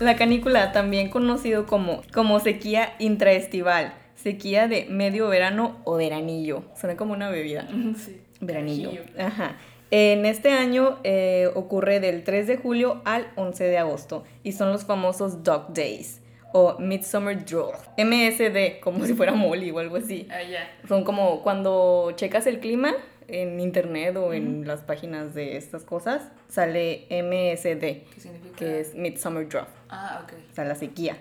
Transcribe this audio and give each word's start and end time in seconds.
La 0.00 0.16
canícula, 0.16 0.72
también 0.72 1.10
conocido 1.10 1.66
como, 1.66 2.02
como 2.12 2.40
sequía 2.40 2.94
intraestival, 2.98 3.92
sequía 4.14 4.66
de 4.66 4.86
medio 4.86 5.28
verano 5.28 5.80
o 5.84 5.96
veranillo. 5.96 6.64
Suena 6.74 6.96
como 6.96 7.12
una 7.12 7.28
bebida. 7.28 7.68
Sí. 7.96 8.20
Veranillo. 8.40 8.90
Ajá. 9.18 9.56
En 9.90 10.24
este 10.24 10.52
año 10.52 10.98
eh, 11.04 11.50
ocurre 11.54 12.00
del 12.00 12.24
3 12.24 12.46
de 12.46 12.56
julio 12.56 13.02
al 13.04 13.26
11 13.36 13.64
de 13.64 13.76
agosto 13.76 14.24
y 14.42 14.52
son 14.52 14.72
los 14.72 14.86
famosos 14.86 15.44
Dog 15.44 15.74
Days 15.74 16.22
o 16.52 16.78
Midsummer 16.78 17.44
Draw. 17.44 17.72
MSD, 17.98 18.80
como 18.80 19.04
si 19.04 19.12
fuera 19.14 19.34
Molly 19.34 19.70
o 19.70 19.78
algo 19.80 19.96
así. 19.96 20.26
Ah, 20.30 20.42
ya. 20.42 20.70
Son 20.88 21.04
como 21.04 21.42
cuando 21.42 22.12
checas 22.16 22.46
el 22.46 22.60
clima 22.60 22.94
en 23.32 23.60
internet 23.60 24.16
o 24.16 24.32
en 24.32 24.66
las 24.66 24.80
páginas 24.80 25.34
de 25.34 25.56
estas 25.56 25.84
cosas, 25.84 26.22
sale 26.48 27.06
MSD, 27.10 27.80
¿Qué 27.80 28.20
significa? 28.20 28.56
que 28.56 28.80
es 28.80 28.94
Midsummer 28.94 29.48
Draw, 29.48 29.66
Ah, 29.88 30.22
ok. 30.24 30.32
o 30.50 30.54
sea, 30.54 30.64
la 30.64 30.74
sequía. 30.74 31.16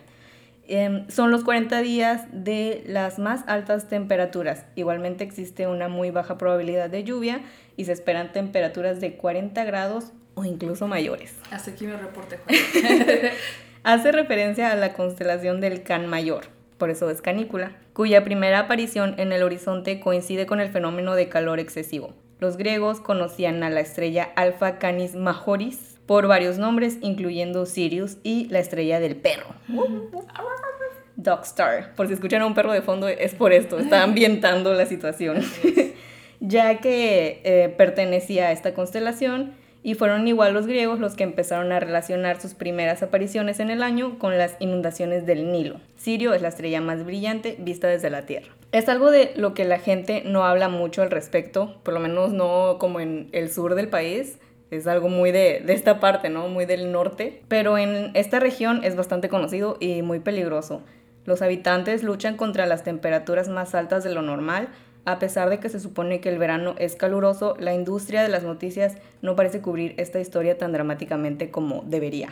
Em, 0.71 1.09
son 1.09 1.31
los 1.31 1.43
40 1.43 1.81
días 1.81 2.25
de 2.31 2.83
las 2.85 3.17
más 3.17 3.41
altas 3.47 3.87
temperaturas. 3.89 4.65
Igualmente 4.75 5.23
existe 5.23 5.65
una 5.65 5.87
muy 5.87 6.11
baja 6.11 6.37
probabilidad 6.37 6.89
de 6.91 7.03
lluvia 7.03 7.41
y 7.75 7.85
se 7.85 7.91
esperan 7.93 8.31
temperaturas 8.31 9.01
de 9.01 9.15
40 9.15 9.63
grados 9.63 10.11
o 10.35 10.45
incluso 10.45 10.87
mayores. 10.87 11.33
Hasta 11.49 11.71
aquí 11.71 11.87
mi 11.87 11.93
reporte, 11.93 12.37
Juan. 12.37 12.55
Hace 13.83 14.11
referencia 14.11 14.71
a 14.71 14.75
la 14.75 14.93
constelación 14.93 15.59
del 15.61 15.81
Can 15.83 16.05
Mayor, 16.05 16.45
por 16.79 16.89
eso 16.89 17.09
es 17.11 17.21
canícula, 17.21 17.75
cuya 17.93 18.23
primera 18.23 18.59
aparición 18.59 19.13
en 19.19 19.31
el 19.31 19.43
horizonte 19.43 19.99
coincide 19.99 20.47
con 20.47 20.59
el 20.59 20.69
fenómeno 20.69 21.13
de 21.13 21.29
calor 21.29 21.59
excesivo. 21.59 22.15
Los 22.39 22.57
griegos 22.57 23.01
conocían 23.01 23.61
a 23.63 23.69
la 23.69 23.81
estrella 23.81 24.29
Alpha 24.35 24.79
Canis 24.79 25.13
Majoris 25.13 25.99
por 26.07 26.27
varios 26.27 26.57
nombres, 26.57 26.97
incluyendo 27.01 27.67
Sirius 27.67 28.17
y 28.23 28.45
la 28.45 28.59
estrella 28.59 28.99
del 28.99 29.17
perro. 29.17 29.53
Dog 31.17 31.41
Star. 31.43 31.93
Por 31.95 32.07
si 32.07 32.13
escuchan 32.13 32.41
a 32.41 32.45
un 32.45 32.55
perro 32.55 32.71
de 32.71 32.81
fondo, 32.81 33.09
es 33.09 33.35
por 33.35 33.51
esto, 33.51 33.77
está 33.77 34.03
ambientando 34.03 34.73
la 34.73 34.85
situación. 34.85 35.43
ya 36.39 36.79
que 36.79 37.41
eh, 37.43 37.69
pertenecía 37.77 38.47
a 38.47 38.51
esta 38.53 38.73
constelación 38.73 39.53
y 39.81 39.95
fueron 39.95 40.27
igual 40.27 40.53
los 40.53 40.67
griegos 40.67 40.99
los 40.99 41.15
que 41.15 41.23
empezaron 41.23 41.71
a 41.71 41.79
relacionar 41.79 42.41
sus 42.41 42.53
primeras 42.53 43.01
apariciones 43.01 43.59
en 43.59 43.69
el 43.69 43.81
año 43.81 44.19
con 44.19 44.37
las 44.37 44.55
inundaciones 44.59 45.25
del 45.25 45.51
Nilo. 45.51 45.79
Sirio 45.95 46.33
es 46.33 46.41
la 46.41 46.49
estrella 46.49 46.81
más 46.81 47.05
brillante 47.05 47.55
vista 47.59 47.87
desde 47.87 48.09
la 48.09 48.25
Tierra. 48.25 48.49
Es 48.71 48.89
algo 48.89 49.09
de 49.09 49.31
lo 49.35 49.53
que 49.53 49.65
la 49.65 49.79
gente 49.79 50.23
no 50.25 50.43
habla 50.43 50.69
mucho 50.69 51.01
al 51.01 51.11
respecto, 51.11 51.79
por 51.83 51.93
lo 51.93 51.99
menos 51.99 52.33
no 52.33 52.77
como 52.79 52.99
en 52.99 53.29
el 53.31 53.51
sur 53.51 53.75
del 53.75 53.87
país. 53.87 54.37
Es 54.69 54.85
algo 54.85 55.09
muy 55.09 55.31
de, 55.31 55.63
de 55.65 55.73
esta 55.73 55.99
parte, 55.99 56.29
¿no? 56.29 56.47
Muy 56.47 56.65
del 56.65 56.91
norte. 56.91 57.41
Pero 57.47 57.79
en 57.79 58.11
esta 58.13 58.39
región 58.39 58.83
es 58.83 58.95
bastante 58.95 59.27
conocido 59.27 59.77
y 59.79 60.03
muy 60.03 60.19
peligroso. 60.19 60.83
Los 61.25 61.41
habitantes 61.41 62.03
luchan 62.03 62.37
contra 62.37 62.67
las 62.67 62.83
temperaturas 62.83 63.49
más 63.49 63.73
altas 63.73 64.03
de 64.03 64.13
lo 64.13 64.21
normal. 64.21 64.69
A 65.09 65.17
pesar 65.17 65.49
de 65.49 65.59
que 65.59 65.69
se 65.69 65.79
supone 65.79 66.21
que 66.21 66.29
el 66.29 66.37
verano 66.37 66.75
es 66.77 66.95
caluroso, 66.95 67.55
la 67.59 67.73
industria 67.73 68.21
de 68.21 68.29
las 68.29 68.43
noticias 68.43 68.95
no 69.23 69.35
parece 69.35 69.59
cubrir 69.59 69.95
esta 69.97 70.19
historia 70.19 70.59
tan 70.59 70.71
dramáticamente 70.71 71.49
como 71.49 71.83
debería. 71.87 72.29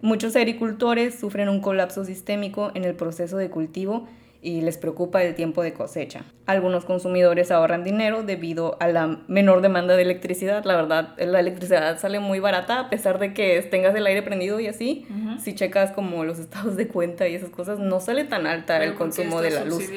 Muchos 0.00 0.36
agricultores 0.36 1.18
sufren 1.18 1.48
un 1.48 1.60
colapso 1.60 2.04
sistémico 2.04 2.70
en 2.74 2.84
el 2.84 2.94
proceso 2.94 3.36
de 3.36 3.50
cultivo 3.50 4.06
y 4.42 4.60
les 4.60 4.78
preocupa 4.78 5.24
el 5.24 5.34
tiempo 5.34 5.60
de 5.64 5.72
cosecha. 5.72 6.24
Algunos 6.46 6.84
consumidores 6.84 7.50
ahorran 7.50 7.82
dinero 7.82 8.22
debido 8.22 8.76
a 8.78 8.86
la 8.86 9.18
menor 9.26 9.60
demanda 9.60 9.96
de 9.96 10.02
electricidad. 10.02 10.64
La 10.64 10.76
verdad, 10.76 11.14
la 11.18 11.40
electricidad 11.40 11.98
sale 11.98 12.20
muy 12.20 12.38
barata 12.38 12.78
a 12.78 12.90
pesar 12.90 13.18
de 13.18 13.34
que 13.34 13.60
tengas 13.62 13.96
el 13.96 14.06
aire 14.06 14.22
prendido 14.22 14.60
y 14.60 14.68
así. 14.68 15.04
Si 15.40 15.56
checas 15.56 15.90
como 15.90 16.24
los 16.24 16.38
estados 16.40 16.76
de 16.76 16.86
cuenta 16.86 17.26
y 17.26 17.34
esas 17.34 17.50
cosas, 17.50 17.80
no 17.80 17.98
sale 17.98 18.22
tan 18.22 18.46
alta 18.46 18.78
Pero 18.78 18.92
el 18.92 18.96
consumo 18.96 19.40
de 19.40 19.50
la 19.50 19.64
luz. 19.64 19.90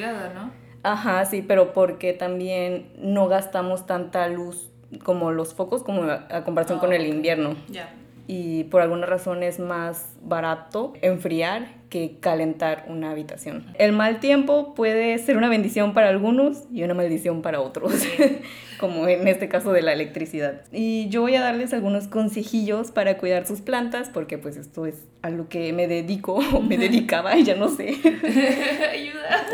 Ajá, 0.92 1.24
sí, 1.24 1.42
pero 1.42 1.72
porque 1.72 2.12
también 2.12 2.88
no 2.98 3.26
gastamos 3.28 3.86
tanta 3.86 4.28
luz 4.28 4.70
como 5.02 5.32
los 5.32 5.52
focos, 5.54 5.82
como 5.82 6.02
a, 6.04 6.26
a 6.30 6.44
comparación 6.44 6.78
Ah, 6.78 6.80
con 6.80 6.92
el 6.92 7.02
ok. 7.02 7.08
invierno. 7.08 7.56
Ya. 7.68 7.92
Y 8.28 8.64
por 8.64 8.82
alguna 8.82 9.06
razón 9.06 9.42
es 9.42 9.58
más 9.58 10.14
barato 10.22 10.92
enfriar 11.02 11.66
que 11.88 12.18
calentar 12.20 12.84
una 12.88 13.10
habitación. 13.10 13.66
El 13.78 13.92
mal 13.92 14.20
tiempo 14.20 14.74
puede 14.74 15.16
ser 15.18 15.36
una 15.36 15.48
bendición 15.48 15.94
para 15.94 16.08
algunos 16.08 16.64
y 16.72 16.82
una 16.82 16.94
maldición 16.94 17.42
para 17.42 17.60
otros, 17.60 17.92
como 18.80 19.06
en 19.06 19.28
este 19.28 19.48
caso 19.48 19.72
de 19.72 19.82
la 19.82 19.92
electricidad. 19.92 20.62
Y 20.72 21.08
yo 21.08 21.22
voy 21.22 21.36
a 21.36 21.40
darles 21.40 21.72
algunos 21.72 22.08
consejillos 22.08 22.90
para 22.90 23.18
cuidar 23.18 23.46
sus 23.46 23.60
plantas, 23.60 24.10
porque 24.10 24.38
pues 24.38 24.56
esto 24.56 24.86
es 24.86 25.04
a 25.22 25.30
lo 25.30 25.48
que 25.48 25.72
me 25.72 25.86
dedico 25.86 26.34
o 26.52 26.60
me 26.60 26.76
dedicaba, 26.76 27.36
ya 27.36 27.54
no 27.54 27.68
sé. 27.68 27.96
Ayuda. 28.92 29.46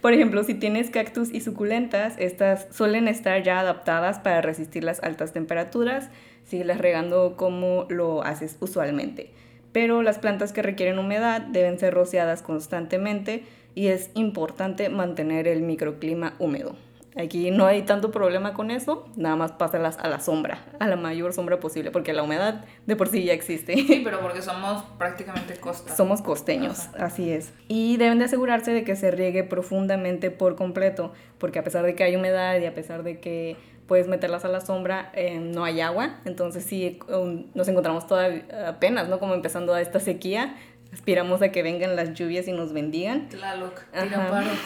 Por 0.00 0.12
ejemplo, 0.12 0.44
si 0.44 0.54
tienes 0.54 0.90
cactus 0.90 1.32
y 1.32 1.40
suculentas, 1.40 2.14
estas 2.18 2.66
suelen 2.70 3.08
estar 3.08 3.42
ya 3.42 3.60
adaptadas 3.60 4.18
para 4.18 4.42
resistir 4.42 4.84
las 4.84 5.02
altas 5.02 5.32
temperaturas, 5.32 6.10
síguelas 6.44 6.78
regando 6.78 7.36
como 7.36 7.86
lo 7.88 8.22
haces 8.22 8.58
usualmente. 8.60 9.32
Pero 9.74 10.02
las 10.02 10.20
plantas 10.20 10.52
que 10.52 10.62
requieren 10.62 11.00
humedad 11.00 11.40
deben 11.40 11.80
ser 11.80 11.94
rociadas 11.94 12.42
constantemente 12.42 13.42
y 13.74 13.88
es 13.88 14.10
importante 14.14 14.88
mantener 14.88 15.48
el 15.48 15.62
microclima 15.62 16.34
húmedo. 16.38 16.76
Aquí 17.16 17.50
no 17.50 17.66
hay 17.66 17.82
tanto 17.82 18.12
problema 18.12 18.54
con 18.54 18.70
eso, 18.70 19.08
nada 19.16 19.34
más 19.34 19.52
pásalas 19.52 19.98
a 19.98 20.08
la 20.08 20.20
sombra, 20.20 20.64
a 20.78 20.86
la 20.86 20.96
mayor 20.96 21.32
sombra 21.32 21.58
posible, 21.58 21.90
porque 21.90 22.12
la 22.12 22.22
humedad 22.22 22.64
de 22.86 22.96
por 22.96 23.08
sí 23.08 23.24
ya 23.24 23.32
existe. 23.32 23.74
Sí, 23.74 24.00
pero 24.04 24.20
porque 24.20 24.42
somos 24.42 24.84
prácticamente 24.96 25.54
costa. 25.54 25.94
Somos 25.94 26.22
costeños, 26.22 26.88
así 26.98 27.30
es. 27.30 27.52
Y 27.66 27.96
deben 27.96 28.20
de 28.20 28.26
asegurarse 28.26 28.72
de 28.72 28.84
que 28.84 28.94
se 28.94 29.10
riegue 29.10 29.42
profundamente 29.42 30.30
por 30.30 30.54
completo, 30.54 31.12
porque 31.38 31.58
a 31.58 31.64
pesar 31.64 31.84
de 31.84 31.96
que 31.96 32.04
hay 32.04 32.14
humedad 32.14 32.60
y 32.60 32.66
a 32.66 32.74
pesar 32.74 33.02
de 33.02 33.18
que 33.18 33.56
puedes 33.86 34.08
meterlas 34.08 34.44
a 34.44 34.48
la 34.48 34.60
sombra, 34.60 35.10
eh, 35.14 35.38
no 35.38 35.64
hay 35.64 35.80
agua. 35.80 36.16
Entonces 36.24 36.64
sí, 36.64 36.98
um, 37.08 37.46
nos 37.54 37.68
encontramos 37.68 38.06
todavía 38.06 38.44
apenas, 38.66 39.08
¿no? 39.08 39.18
Como 39.18 39.34
empezando 39.34 39.74
a 39.74 39.80
esta 39.80 40.00
sequía. 40.00 40.56
Aspiramos 40.92 41.42
a 41.42 41.50
que 41.50 41.62
vengan 41.62 41.96
las 41.96 42.14
lluvias 42.14 42.46
y 42.46 42.52
nos 42.52 42.72
bendigan. 42.72 43.28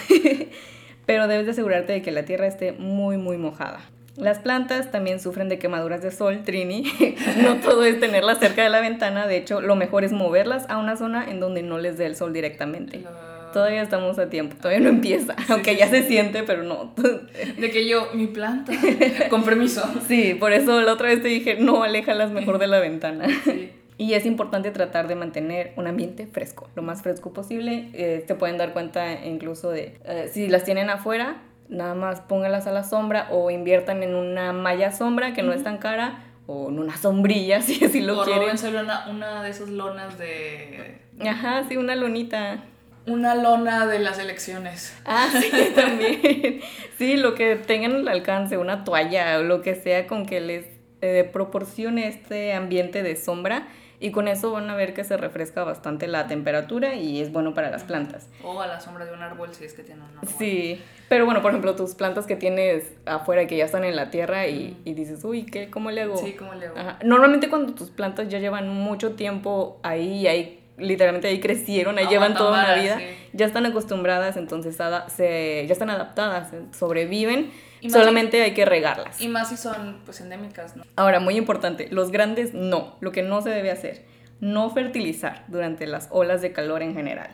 Pero 1.07 1.27
debes 1.27 1.47
de 1.47 1.53
asegurarte 1.53 1.93
de 1.95 2.03
que 2.03 2.11
la 2.11 2.25
tierra 2.25 2.47
esté 2.47 2.73
muy, 2.73 3.17
muy 3.17 3.39
mojada. 3.39 3.81
Las 4.19 4.41
plantas 4.41 4.91
también 4.91 5.21
sufren 5.21 5.49
de 5.49 5.59
quemaduras 5.59 6.03
de 6.03 6.11
sol, 6.11 6.43
Trini. 6.45 6.85
no 7.43 7.57
todo 7.61 7.85
es 7.85 8.01
tenerlas 8.01 8.41
cerca 8.41 8.63
de 8.65 8.69
la 8.69 8.81
ventana. 8.81 9.27
De 9.27 9.37
hecho, 9.37 9.61
lo 9.61 9.77
mejor 9.77 10.05
es 10.05 10.13
moverlas 10.13 10.69
a 10.69 10.77
una 10.77 10.97
zona 10.97 11.31
en 11.31 11.41
donde 11.41 11.63
no 11.63 11.79
les 11.79 11.97
dé 11.97 12.07
el 12.07 12.17
sol 12.17 12.33
directamente. 12.33 13.05
Todavía 13.53 13.83
estamos 13.83 14.19
a 14.19 14.29
tiempo, 14.29 14.57
todavía 14.57 14.81
no 14.81 14.89
empieza, 14.91 15.35
aunque 15.49 15.77
ya 15.77 15.89
se 15.89 16.03
siente, 16.03 16.43
pero 16.43 16.63
no. 16.63 16.95
De 17.59 17.71
que 17.71 17.89
yo, 17.89 18.09
mi 18.15 18.27
planta. 18.27 18.73
Con 19.31 19.45
permiso. 19.45 19.83
Sí, 20.07 20.35
por 20.35 20.53
eso 20.53 20.81
la 20.81 20.93
otra 20.93 21.09
vez 21.09 21.23
te 21.23 21.29
dije, 21.29 21.57
no, 21.59 21.83
aléjalas 21.83 22.31
mejor 22.31 22.59
de 22.59 22.67
la 22.67 22.81
ventana. 22.81 23.27
Sí. 23.45 23.73
Y 24.01 24.15
es 24.15 24.27
importante 24.27 24.71
tratar 24.71 25.09
de 25.09 25.17
mantener 25.17 25.73
un 25.75 25.89
ambiente 25.89 26.29
fresco, 26.29 26.69
lo 26.77 26.83
más 26.83 27.03
fresco 27.03 27.33
posible. 27.33 27.91
Eh, 27.95 28.23
te 28.25 28.37
pueden 28.37 28.57
dar 28.57 28.73
cuenta 28.73 29.25
incluso 29.27 29.71
de, 29.71 29.99
eh, 30.05 30.31
si 30.33 30.47
las 30.47 30.63
tienen 30.63 30.89
afuera, 30.89 31.39
nada 31.69 31.97
más 31.97 32.21
póngalas 32.21 32.69
a 32.69 32.73
la 32.73 32.85
sombra 32.85 33.27
o 33.33 33.51
inviertan 33.51 34.05
en 34.05 34.15
una 34.15 34.53
malla 34.53 34.93
sombra 34.93 35.33
que 35.35 35.43
no 35.43 35.53
es 35.53 35.65
tan 35.65 35.79
cara 35.79 36.23
o 36.47 36.69
en 36.69 36.79
una 36.79 36.97
sombrilla 36.97 37.61
si 37.63 37.85
así 37.85 38.01
lo 38.01 38.21
o 38.21 38.25
quieren. 38.25 38.43
róbense 38.43 38.69
una, 38.69 39.09
una 39.09 39.43
de 39.43 39.51
esas 39.51 39.69
lonas 39.69 40.17
de... 40.17 40.99
Ajá, 41.29 41.65
sí, 41.69 41.77
una 41.77 41.97
lonita. 41.97 42.63
Una 43.09 43.35
lona 43.35 43.87
de 43.87 43.99
las 43.99 44.19
elecciones. 44.19 44.97
Ah, 45.05 45.29
sí, 45.33 45.51
también. 45.75 46.61
Sí, 46.97 47.17
lo 47.17 47.35
que 47.35 47.57
tengan 47.57 47.95
al 47.95 48.09
alcance, 48.09 48.59
una 48.59 48.85
toalla 48.85 49.39
o 49.39 49.43
lo 49.43 49.63
que 49.63 49.75
sea 49.75 50.07
con 50.07 50.27
que 50.27 50.41
les 50.41 50.67
eh, 51.01 51.29
proporcione 51.33 52.09
este 52.09 52.53
ambiente 52.53 53.03
de 53.03 53.17
sombra 53.17 53.69
y 54.01 54.13
con 54.13 54.29
eso 54.29 54.53
van 54.53 54.71
a 54.71 54.77
ver 54.77 54.95
que 54.95 55.03
se 55.03 55.17
refresca 55.17 55.65
bastante 55.65 56.07
la 56.07 56.27
temperatura 56.29 56.95
y 56.95 57.21
es 57.21 57.33
bueno 57.33 57.55
para 57.55 57.71
las 57.71 57.85
plantas. 57.85 58.29
O 58.45 58.61
a 58.61 58.67
la 58.67 58.81
sombra 58.81 59.05
de 59.05 59.13
un 59.13 59.23
árbol 59.23 59.53
si 59.53 59.65
es 59.65 59.75
que 59.75 59.83
tiene 59.83 60.03
un 60.03 60.19
árbol. 60.19 60.29
Sí, 60.39 60.81
pero 61.09 61.25
bueno, 61.25 61.43
por 61.43 61.51
ejemplo, 61.51 61.75
tus 61.75 61.95
plantas 61.95 62.27
que 62.27 62.37
tienes 62.37 62.93
afuera 63.07 63.47
que 63.47 63.57
ya 63.57 63.65
están 63.65 63.85
en 63.85 63.97
la 63.97 64.11
tierra 64.11 64.47
y, 64.47 64.77
y 64.85 64.95
dices, 64.95 65.25
uy, 65.25 65.47
¿qué, 65.47 65.69
¿cómo 65.71 65.91
le 65.91 66.03
hago? 66.03 66.17
Sí, 66.17 66.35
¿cómo 66.35 66.55
le 66.55 66.67
hago? 66.67 66.79
Ajá. 66.79 66.99
Normalmente 67.05 67.49
cuando 67.49 67.75
tus 67.75 67.91
plantas 67.91 68.29
ya 68.29 68.39
llevan 68.39 68.69
mucho 68.69 69.15
tiempo 69.15 69.81
ahí 69.83 70.21
y 70.21 70.27
ahí 70.29 70.61
literalmente 70.79 71.29
ahí 71.29 71.41
crecieron, 71.41 71.99
ahí 71.99 72.07
llevan 72.07 72.35
toda 72.35 72.65
una 72.65 72.75
vida, 72.75 72.99
sí. 72.99 73.05
ya 73.33 73.47
están 73.47 73.67
acostumbradas, 73.67 74.37
entonces 74.37 74.77
se, 75.09 75.65
ya 75.67 75.73
están 75.73 75.91
adaptadas, 75.91 76.53
eh, 76.53 76.63
sobreviven, 76.73 77.51
Y 77.81 77.91
solamente 77.91 78.43
hay 78.43 78.55
que 78.55 78.65
regarlas. 78.65 79.21
Y 79.21 79.29
más 79.29 79.49
si 79.49 79.57
son 79.57 80.01
pues 80.05 80.21
endémicas, 80.21 80.77
¿no? 80.77 80.85
Ahora, 80.97 81.21
muy 81.21 81.37
importante, 81.37 81.89
los 81.91 82.11
grandes 82.11 82.55
no, 82.55 82.97
lo 83.01 83.13
que 83.13 83.23
no 83.23 83.41
se 83.43 83.51
debe 83.51 83.71
hacer, 83.71 84.05
no 84.41 84.71
fertilizar 84.71 85.45
durante 85.49 85.87
las 85.87 86.09
olas 86.11 86.43
de 86.43 86.53
calor 86.53 86.83
en 86.83 86.95
general. 86.95 87.31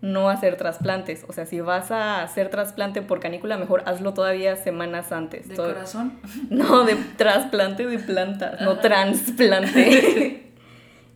No 0.00 0.30
hacer 0.30 0.56
trasplantes, 0.56 1.24
o 1.26 1.32
sea, 1.32 1.44
si 1.44 1.60
vas 1.60 1.90
a 1.90 2.22
hacer 2.22 2.50
trasplante 2.50 3.02
por 3.02 3.18
canícula, 3.18 3.56
mejor 3.56 3.82
hazlo 3.84 4.14
todavía 4.14 4.54
semanas 4.54 5.10
antes. 5.10 5.48
De 5.48 5.56
Todo- 5.56 5.74
corazón. 5.74 6.20
no, 6.50 6.84
de 6.84 6.94
trasplante 7.16 7.84
de 7.84 7.98
plantas, 7.98 8.60
no 8.60 8.78
trasplante. 8.78 10.44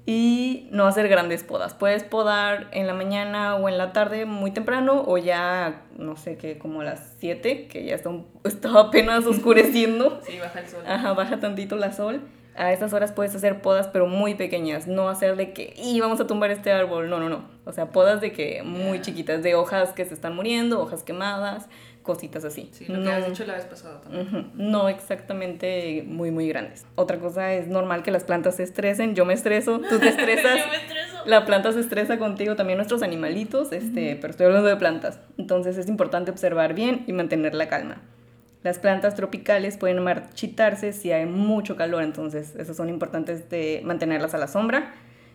y 0.04 0.68
no 0.72 0.86
hacer 0.86 1.08
grandes 1.08 1.44
podas. 1.44 1.74
Puedes 1.74 2.02
podar 2.02 2.68
en 2.72 2.86
la 2.86 2.94
mañana 2.94 3.56
o 3.56 3.68
en 3.68 3.78
la 3.78 3.92
tarde 3.92 4.26
muy 4.26 4.50
temprano 4.50 5.04
o 5.06 5.16
ya, 5.18 5.82
no 5.96 6.16
sé 6.16 6.36
qué, 6.36 6.58
como 6.58 6.80
a 6.80 6.84
las 6.84 7.14
7, 7.18 7.68
que 7.68 7.84
ya 7.84 7.94
está, 7.94 8.10
está 8.44 8.80
apenas 8.80 9.26
oscureciendo. 9.26 10.20
Sí, 10.26 10.38
baja 10.38 10.60
el 10.60 10.68
sol. 10.68 10.82
Ajá, 10.86 11.12
baja 11.12 11.40
tantito 11.40 11.76
la 11.76 11.92
sol. 11.92 12.20
A 12.54 12.72
esas 12.72 12.92
horas 12.92 13.12
puedes 13.12 13.34
hacer 13.34 13.62
podas, 13.62 13.88
pero 13.88 14.06
muy 14.06 14.34
pequeñas. 14.34 14.86
No 14.86 15.08
hacer 15.08 15.36
de 15.36 15.52
que, 15.52 15.72
y 15.76 16.00
vamos 16.00 16.20
a 16.20 16.26
tumbar 16.26 16.50
este 16.50 16.70
árbol. 16.70 17.08
No, 17.08 17.18
no, 17.18 17.30
no. 17.30 17.44
O 17.64 17.72
sea, 17.72 17.90
podas 17.90 18.20
de 18.20 18.32
que 18.32 18.62
muy 18.62 19.00
chiquitas, 19.00 19.42
de 19.42 19.54
hojas 19.54 19.92
que 19.92 20.04
se 20.04 20.12
están 20.12 20.36
muriendo, 20.36 20.80
hojas 20.80 21.02
quemadas, 21.02 21.68
cositas 22.02 22.44
así. 22.44 22.68
Sí, 22.72 22.86
lo 22.86 23.02
que 23.02 23.10
has 23.10 23.26
dicho 23.26 23.44
la 23.44 23.54
vez 23.54 23.64
pasada 23.64 24.00
también. 24.00 24.50
No 24.54 24.88
exactamente 24.88 26.04
muy, 26.06 26.30
muy 26.30 26.48
grandes. 26.48 26.84
Otra 26.94 27.18
cosa 27.18 27.52
es 27.54 27.68
normal 27.68 28.02
que 28.02 28.10
las 28.10 28.24
plantas 28.24 28.56
se 28.56 28.64
estresen. 28.64 29.14
Yo 29.14 29.24
me 29.24 29.34
estreso, 29.34 29.80
tú 29.80 29.98
te 29.98 30.08
estresas. 30.10 30.58
Yo 30.58 30.70
me 30.70 30.76
estreso. 30.76 31.22
La 31.26 31.46
planta 31.46 31.72
se 31.72 31.80
estresa 31.80 32.18
contigo, 32.18 32.56
también 32.56 32.78
nuestros 32.78 33.02
animalitos, 33.02 33.72
este, 33.72 34.16
pero 34.20 34.32
estoy 34.32 34.46
hablando 34.46 34.68
de 34.68 34.76
plantas. 34.76 35.20
Entonces 35.38 35.78
es 35.78 35.88
importante 35.88 36.30
observar 36.30 36.74
bien 36.74 37.04
y 37.06 37.12
mantener 37.12 37.54
la 37.54 37.68
calma. 37.68 38.02
Las 38.62 38.78
plantas 38.78 39.14
tropicales 39.14 39.76
pueden 39.76 40.02
marchitarse 40.02 40.92
si 40.92 41.10
hay 41.10 41.26
mucho 41.26 41.76
calor, 41.76 42.02
entonces 42.02 42.54
esas 42.56 42.76
son 42.76 42.88
importantes 42.88 43.50
de 43.50 43.82
mantenerlas 43.84 44.34
a 44.34 44.38
la 44.38 44.46
sombra. 44.46 44.94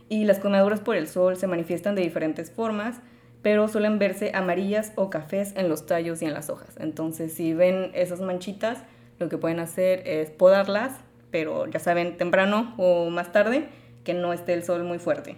Y 0.10 0.24
las 0.24 0.40
quemaduras 0.40 0.80
por 0.80 0.96
el 0.96 1.08
sol 1.08 1.36
se 1.36 1.48
manifiestan 1.48 1.96
de 1.96 2.02
diferentes 2.02 2.52
formas 2.52 3.02
pero 3.42 3.68
suelen 3.68 4.00
verse 4.00 4.32
amarillas 4.34 4.92
o 4.96 5.10
cafés 5.10 5.54
en 5.56 5.70
los 5.70 5.86
tallos 5.86 6.22
y 6.22 6.26
en 6.26 6.34
las 6.34 6.50
hojas. 6.50 6.76
Entonces, 6.80 7.34
si 7.34 7.54
ven 7.54 7.92
esas 7.94 8.22
manchitas, 8.22 8.84
lo 9.20 9.30
que 9.30 9.38
pueden 9.38 9.60
hacer 9.60 10.08
es 10.08 10.30
podarlas, 10.30 10.94
pero 11.32 11.68
ya 11.68 11.80
saben, 11.80 12.18
temprano 12.18 12.74
o 12.78 13.10
más 13.10 13.32
tarde, 13.32 13.70
que 14.04 14.14
no 14.14 14.34
esté 14.34 14.54
el 14.54 14.64
sol 14.64 14.84
muy 14.84 15.00
fuerte. 15.00 15.36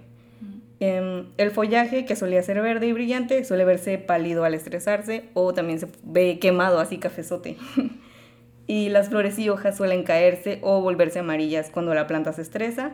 Em, 0.82 1.26
el 1.38 1.52
follaje, 1.52 2.06
que 2.06 2.16
solía 2.16 2.42
ser 2.42 2.62
verde 2.62 2.88
y 2.88 2.94
brillante, 2.94 3.44
suele 3.44 3.66
verse 3.66 3.98
pálido 3.98 4.46
al 4.46 4.54
estresarse 4.54 5.26
o 5.34 5.54
también 5.54 5.80
se 5.80 5.88
ve 6.04 6.40
quemado, 6.40 6.80
así 6.80 7.00
cafezote. 7.00 7.58
y 8.68 8.90
las 8.90 9.10
flores 9.10 9.38
y 9.40 9.50
hojas 9.50 9.76
suelen 9.76 10.04
caerse 10.04 10.60
o 10.62 10.80
volverse 10.82 11.20
amarillas 11.20 11.70
cuando 11.70 11.94
la 11.94 12.08
planta 12.08 12.32
se 12.32 12.44
estresa. 12.44 12.94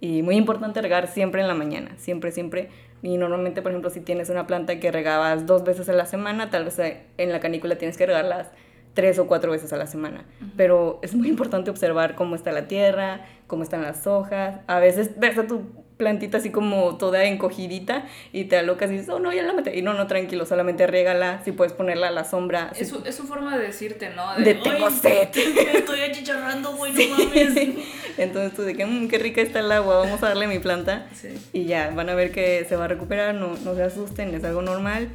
Y 0.00 0.22
muy 0.22 0.36
importante 0.36 0.80
regar 0.80 1.08
siempre 1.08 1.42
en 1.42 1.48
la 1.48 1.54
mañana, 1.54 1.90
siempre, 1.98 2.30
siempre 2.30 2.70
y 3.02 3.16
normalmente, 3.16 3.62
por 3.62 3.72
ejemplo, 3.72 3.90
si 3.90 4.00
tienes 4.00 4.28
una 4.30 4.46
planta 4.46 4.80
que 4.80 4.90
regabas 4.90 5.46
dos 5.46 5.64
veces 5.64 5.88
a 5.88 5.92
la 5.92 6.06
semana, 6.06 6.50
tal 6.50 6.64
vez 6.64 6.78
en 6.78 7.32
la 7.32 7.40
canícula 7.40 7.76
tienes 7.76 7.96
que 7.96 8.06
regarlas 8.06 8.48
tres 8.94 9.18
o 9.18 9.26
cuatro 9.28 9.52
veces 9.52 9.72
a 9.72 9.76
la 9.76 9.86
semana. 9.86 10.24
Pero 10.56 10.98
es 11.02 11.14
muy 11.14 11.28
importante 11.28 11.70
observar 11.70 12.16
cómo 12.16 12.34
está 12.34 12.50
la 12.50 12.66
tierra, 12.66 13.24
cómo 13.46 13.62
están 13.62 13.82
las 13.82 14.06
hojas. 14.06 14.60
A 14.66 14.80
veces 14.80 15.18
ves 15.18 15.38
a 15.38 15.46
tu 15.46 15.62
plantita 15.98 16.38
así 16.38 16.50
como 16.50 16.96
toda 16.96 17.24
encogidita 17.24 18.06
y 18.32 18.44
te 18.44 18.56
alocas 18.56 18.90
y 18.90 18.94
dices, 18.94 19.08
oh 19.10 19.18
no, 19.18 19.32
ya 19.32 19.42
la 19.42 19.52
metí. 19.52 19.70
Y 19.70 19.82
no, 19.82 19.92
no, 19.92 20.06
tranquilo, 20.06 20.46
solamente 20.46 20.86
régala, 20.86 21.42
si 21.44 21.52
puedes 21.52 21.74
ponerla 21.74 22.08
a 22.08 22.10
la 22.10 22.24
sombra. 22.24 22.72
Es, 22.78 22.88
su, 22.88 23.02
es 23.04 23.14
su 23.14 23.24
forma 23.24 23.58
de 23.58 23.64
decirte, 23.64 24.10
¿no? 24.14 24.34
De, 24.36 24.54
tengo 24.54 24.90
sed. 24.90 25.28
estoy 25.74 26.00
achicharrando, 26.00 26.74
güey, 26.76 26.92
no 26.92 27.18
mames. 27.18 27.76
Entonces 28.16 28.54
tú 28.54 28.62
de 28.62 28.74
que, 28.74 28.86
mmm, 28.86 29.08
qué 29.08 29.18
rica 29.18 29.42
está 29.42 29.60
el 29.60 29.70
agua, 29.70 29.98
vamos 29.98 30.22
a 30.22 30.28
darle 30.28 30.46
mi 30.46 30.60
planta. 30.60 31.06
Sí. 31.14 31.28
Y 31.52 31.64
ya, 31.64 31.90
van 31.90 32.08
a 32.08 32.14
ver 32.14 32.30
que 32.30 32.64
se 32.68 32.76
va 32.76 32.86
a 32.86 32.88
recuperar, 32.88 33.34
no, 33.34 33.56
no 33.64 33.74
se 33.74 33.82
asusten, 33.82 34.34
es 34.34 34.44
algo 34.44 34.62
normal. 34.62 35.08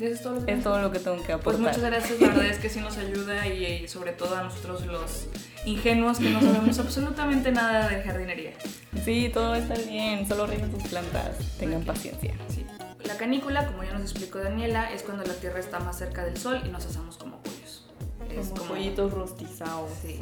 Es 0.00 0.22
todo, 0.22 0.34
lo 0.34 0.44
que 0.44 0.52
es 0.52 0.62
todo 0.62 0.82
lo 0.82 0.92
que 0.92 0.98
tengo 0.98 1.22
que 1.22 1.32
aportar. 1.32 1.62
Pues 1.62 1.76
muchas 1.76 1.90
gracias, 1.90 2.20
la 2.20 2.28
verdad 2.28 2.46
es 2.46 2.58
que 2.58 2.68
sí 2.68 2.80
nos 2.80 2.98
ayuda 2.98 3.46
y, 3.46 3.64
y 3.64 3.88
sobre 3.88 4.12
todo 4.12 4.36
a 4.36 4.42
nosotros 4.42 4.84
los 4.86 5.28
ingenuos 5.64 6.18
que 6.18 6.30
no 6.30 6.40
sabemos 6.40 6.78
absolutamente 6.78 7.50
nada 7.50 7.88
de 7.88 8.02
jardinería. 8.02 8.52
Sí, 9.04 9.30
todo 9.32 9.54
estar 9.54 9.78
bien, 9.86 10.26
solo 10.26 10.46
rieguen 10.46 10.70
tus 10.70 10.82
plantas, 10.84 11.38
tengan 11.58 11.82
paciencia. 11.82 12.34
Sí. 12.48 12.64
La 13.04 13.16
canícula, 13.16 13.66
como 13.66 13.84
ya 13.84 13.92
nos 13.92 14.02
explicó 14.02 14.38
Daniela, 14.38 14.92
es 14.92 15.02
cuando 15.02 15.24
la 15.24 15.34
tierra 15.34 15.60
está 15.60 15.78
más 15.80 15.98
cerca 15.98 16.24
del 16.24 16.36
sol 16.36 16.60
y 16.64 16.68
nos 16.68 16.86
asamos 16.86 17.16
como 17.16 17.40
pollos. 17.40 17.86
Es 18.30 18.48
como, 18.48 18.64
pollitos 18.64 19.12
rostizados. 19.12 19.90
Sí. 20.02 20.20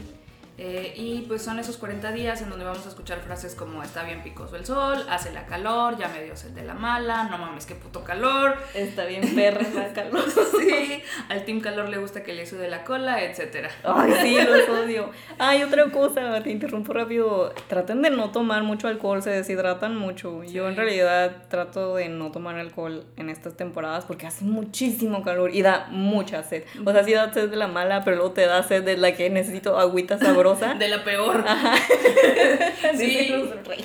Eh, 0.56 0.94
y 0.96 1.22
pues 1.22 1.42
son 1.42 1.58
esos 1.58 1.76
40 1.78 2.12
días 2.12 2.40
en 2.40 2.48
donde 2.48 2.64
vamos 2.64 2.86
a 2.86 2.88
escuchar 2.88 3.18
frases 3.20 3.56
como 3.56 3.82
está 3.82 4.04
bien 4.04 4.22
picoso 4.22 4.54
el 4.54 4.64
sol, 4.64 5.04
hace 5.10 5.32
la 5.32 5.46
calor, 5.46 5.98
ya 5.98 6.08
me 6.08 6.22
dio 6.22 6.36
sed 6.36 6.50
de 6.50 6.62
la 6.62 6.74
mala, 6.74 7.24
no 7.24 7.38
mames, 7.38 7.66
qué 7.66 7.74
puto 7.74 8.04
calor. 8.04 8.56
Está 8.72 9.04
bien 9.04 9.34
perra 9.34 9.66
la 9.74 9.92
calor. 9.92 10.24
sí, 10.60 11.02
al 11.28 11.44
team 11.44 11.60
calor 11.60 11.88
le 11.88 11.98
gusta 11.98 12.22
que 12.22 12.34
le 12.34 12.46
sude 12.46 12.68
la 12.68 12.84
cola, 12.84 13.22
etc. 13.24 13.68
Ay, 13.82 14.12
sí, 14.22 14.38
los 14.48 14.68
odio. 14.68 15.10
Ay, 15.38 15.62
otra 15.62 15.90
cosa, 15.90 16.40
te 16.42 16.50
interrumpo 16.50 16.92
rápido. 16.92 17.52
Traten 17.68 18.02
de 18.02 18.10
no 18.10 18.30
tomar 18.30 18.62
mucho 18.62 18.86
alcohol, 18.86 19.22
se 19.22 19.30
deshidratan 19.30 19.96
mucho. 19.96 20.44
Yo 20.44 20.68
en 20.68 20.76
realidad 20.76 21.48
trato 21.48 21.96
de 21.96 22.08
no 22.08 22.30
tomar 22.30 22.56
alcohol 22.56 23.04
en 23.16 23.28
estas 23.28 23.56
temporadas 23.56 24.04
porque 24.04 24.26
hace 24.26 24.44
muchísimo 24.44 25.22
calor 25.22 25.52
y 25.52 25.62
da 25.62 25.88
mucha 25.90 26.42
sed. 26.44 26.64
O 26.84 26.92
sea, 26.92 27.02
sí 27.02 27.12
da 27.12 27.32
sed 27.32 27.50
de 27.50 27.56
la 27.56 27.66
mala, 27.66 28.04
pero 28.04 28.16
luego 28.16 28.32
te 28.32 28.46
da 28.46 28.62
sed 28.62 28.84
de 28.84 28.96
la 28.96 29.12
que 29.16 29.30
necesito 29.30 29.78
agüita 29.78 30.18
de 30.52 30.88
la 30.88 31.04
peor. 31.04 31.44
sí, 32.96 33.34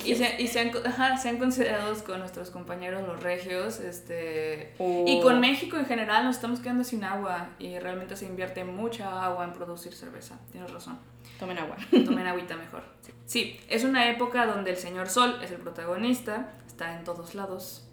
y, 0.04 0.14
se, 0.14 0.42
y 0.42 0.46
se, 0.46 0.60
han, 0.60 0.70
ajá, 0.84 1.16
se 1.16 1.30
han 1.30 1.38
considerado 1.38 1.94
con 2.04 2.20
nuestros 2.20 2.50
compañeros 2.50 3.06
los 3.06 3.22
regios, 3.22 3.80
este, 3.80 4.74
y 4.78 5.20
con 5.22 5.40
México 5.40 5.76
en 5.76 5.86
general 5.86 6.24
nos 6.24 6.36
estamos 6.36 6.60
quedando 6.60 6.84
sin 6.84 7.04
agua 7.04 7.48
y 7.58 7.78
realmente 7.78 8.16
se 8.16 8.26
invierte 8.26 8.64
mucha 8.64 9.24
agua 9.24 9.44
en 9.44 9.52
producir 9.52 9.94
cerveza, 9.94 10.38
tienes 10.52 10.70
razón. 10.70 10.98
Tomen 11.38 11.58
agua. 11.58 11.76
Tomen 11.90 12.26
agüita 12.26 12.56
mejor. 12.56 12.82
Sí, 13.24 13.58
es 13.68 13.84
una 13.84 14.10
época 14.10 14.46
donde 14.46 14.72
el 14.72 14.76
señor 14.76 15.08
Sol 15.08 15.38
es 15.42 15.50
el 15.50 15.58
protagonista, 15.58 16.52
está 16.66 16.96
en 16.96 17.04
todos 17.04 17.34
lados, 17.34 17.89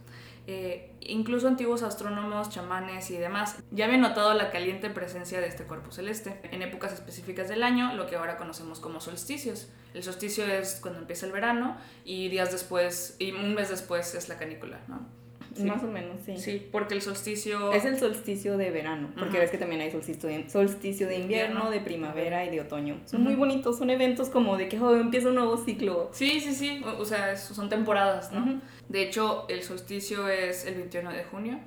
eh, 0.50 0.96
incluso 1.02 1.50
antiguos 1.50 1.84
astrónomos, 1.84 2.50
chamanes 2.50 3.12
y 3.12 3.18
demás 3.18 3.58
ya 3.70 3.84
habían 3.84 4.00
notado 4.00 4.34
la 4.34 4.50
caliente 4.50 4.90
presencia 4.90 5.42
de 5.42 5.48
este 5.48 5.66
cuerpo 5.66 5.92
celeste 5.92 6.40
en 6.52 6.62
épocas 6.62 6.94
específicas 6.94 7.50
del 7.50 7.64
año, 7.64 7.94
lo 7.96 8.08
que 8.08 8.16
ahora 8.16 8.38
conocemos 8.38 8.80
como 8.80 9.02
solsticios. 9.02 9.68
El 9.94 10.04
solsticio 10.04 10.46
es 10.46 10.80
cuando 10.82 11.00
empieza 11.00 11.26
el 11.26 11.34
verano 11.34 11.78
y 12.06 12.30
días 12.30 12.52
después, 12.52 13.18
y 13.20 13.32
un 13.32 13.56
mes 13.56 13.70
después 13.70 14.16
es 14.16 14.30
la 14.30 14.38
canícula, 14.38 14.80
¿no? 14.88 15.06
Más 15.66 15.84
o 15.84 15.88
menos, 15.88 16.22
sí. 16.26 16.38
Sí, 16.38 16.68
porque 16.72 16.96
el 16.96 17.02
solsticio... 17.02 17.72
Es 17.72 17.86
el 17.86 17.98
solsticio 17.98 18.58
de 18.58 18.72
verano, 18.72 19.10
porque 19.18 19.40
ves 19.40 19.50
que 19.50 19.58
también 19.58 19.82
hay 19.82 19.92
solsticio 19.92 20.30
de, 20.30 20.50
solsticio 20.50 21.08
de 21.08 21.20
invierno, 21.20 21.70
de 21.70 21.80
primavera 21.80 22.46
y 22.46 22.50
de 22.50 22.62
otoño. 22.62 23.00
Son 23.06 23.24
muy 23.24 23.36
bonitos, 23.36 23.78
son 23.78 23.90
eventos 23.90 24.30
como 24.30 24.58
de 24.58 24.70
que 24.70 24.78
empieza 24.78 25.30
un 25.30 25.36
nuevo 25.36 25.58
ciclo. 25.58 26.10
Sí, 26.14 26.40
sí, 26.40 26.54
sí, 26.54 26.82
o, 26.86 27.06
sea, 27.06 27.36
son 27.36 27.70
temporadas, 27.70 28.32
¿no? 28.32 28.62
De 28.90 29.04
hecho, 29.04 29.46
el 29.50 29.64
solsticio 29.64 30.30
es 30.30 30.66
el 30.66 30.76
21 30.76 31.12
de 31.12 31.24
junio 31.24 31.60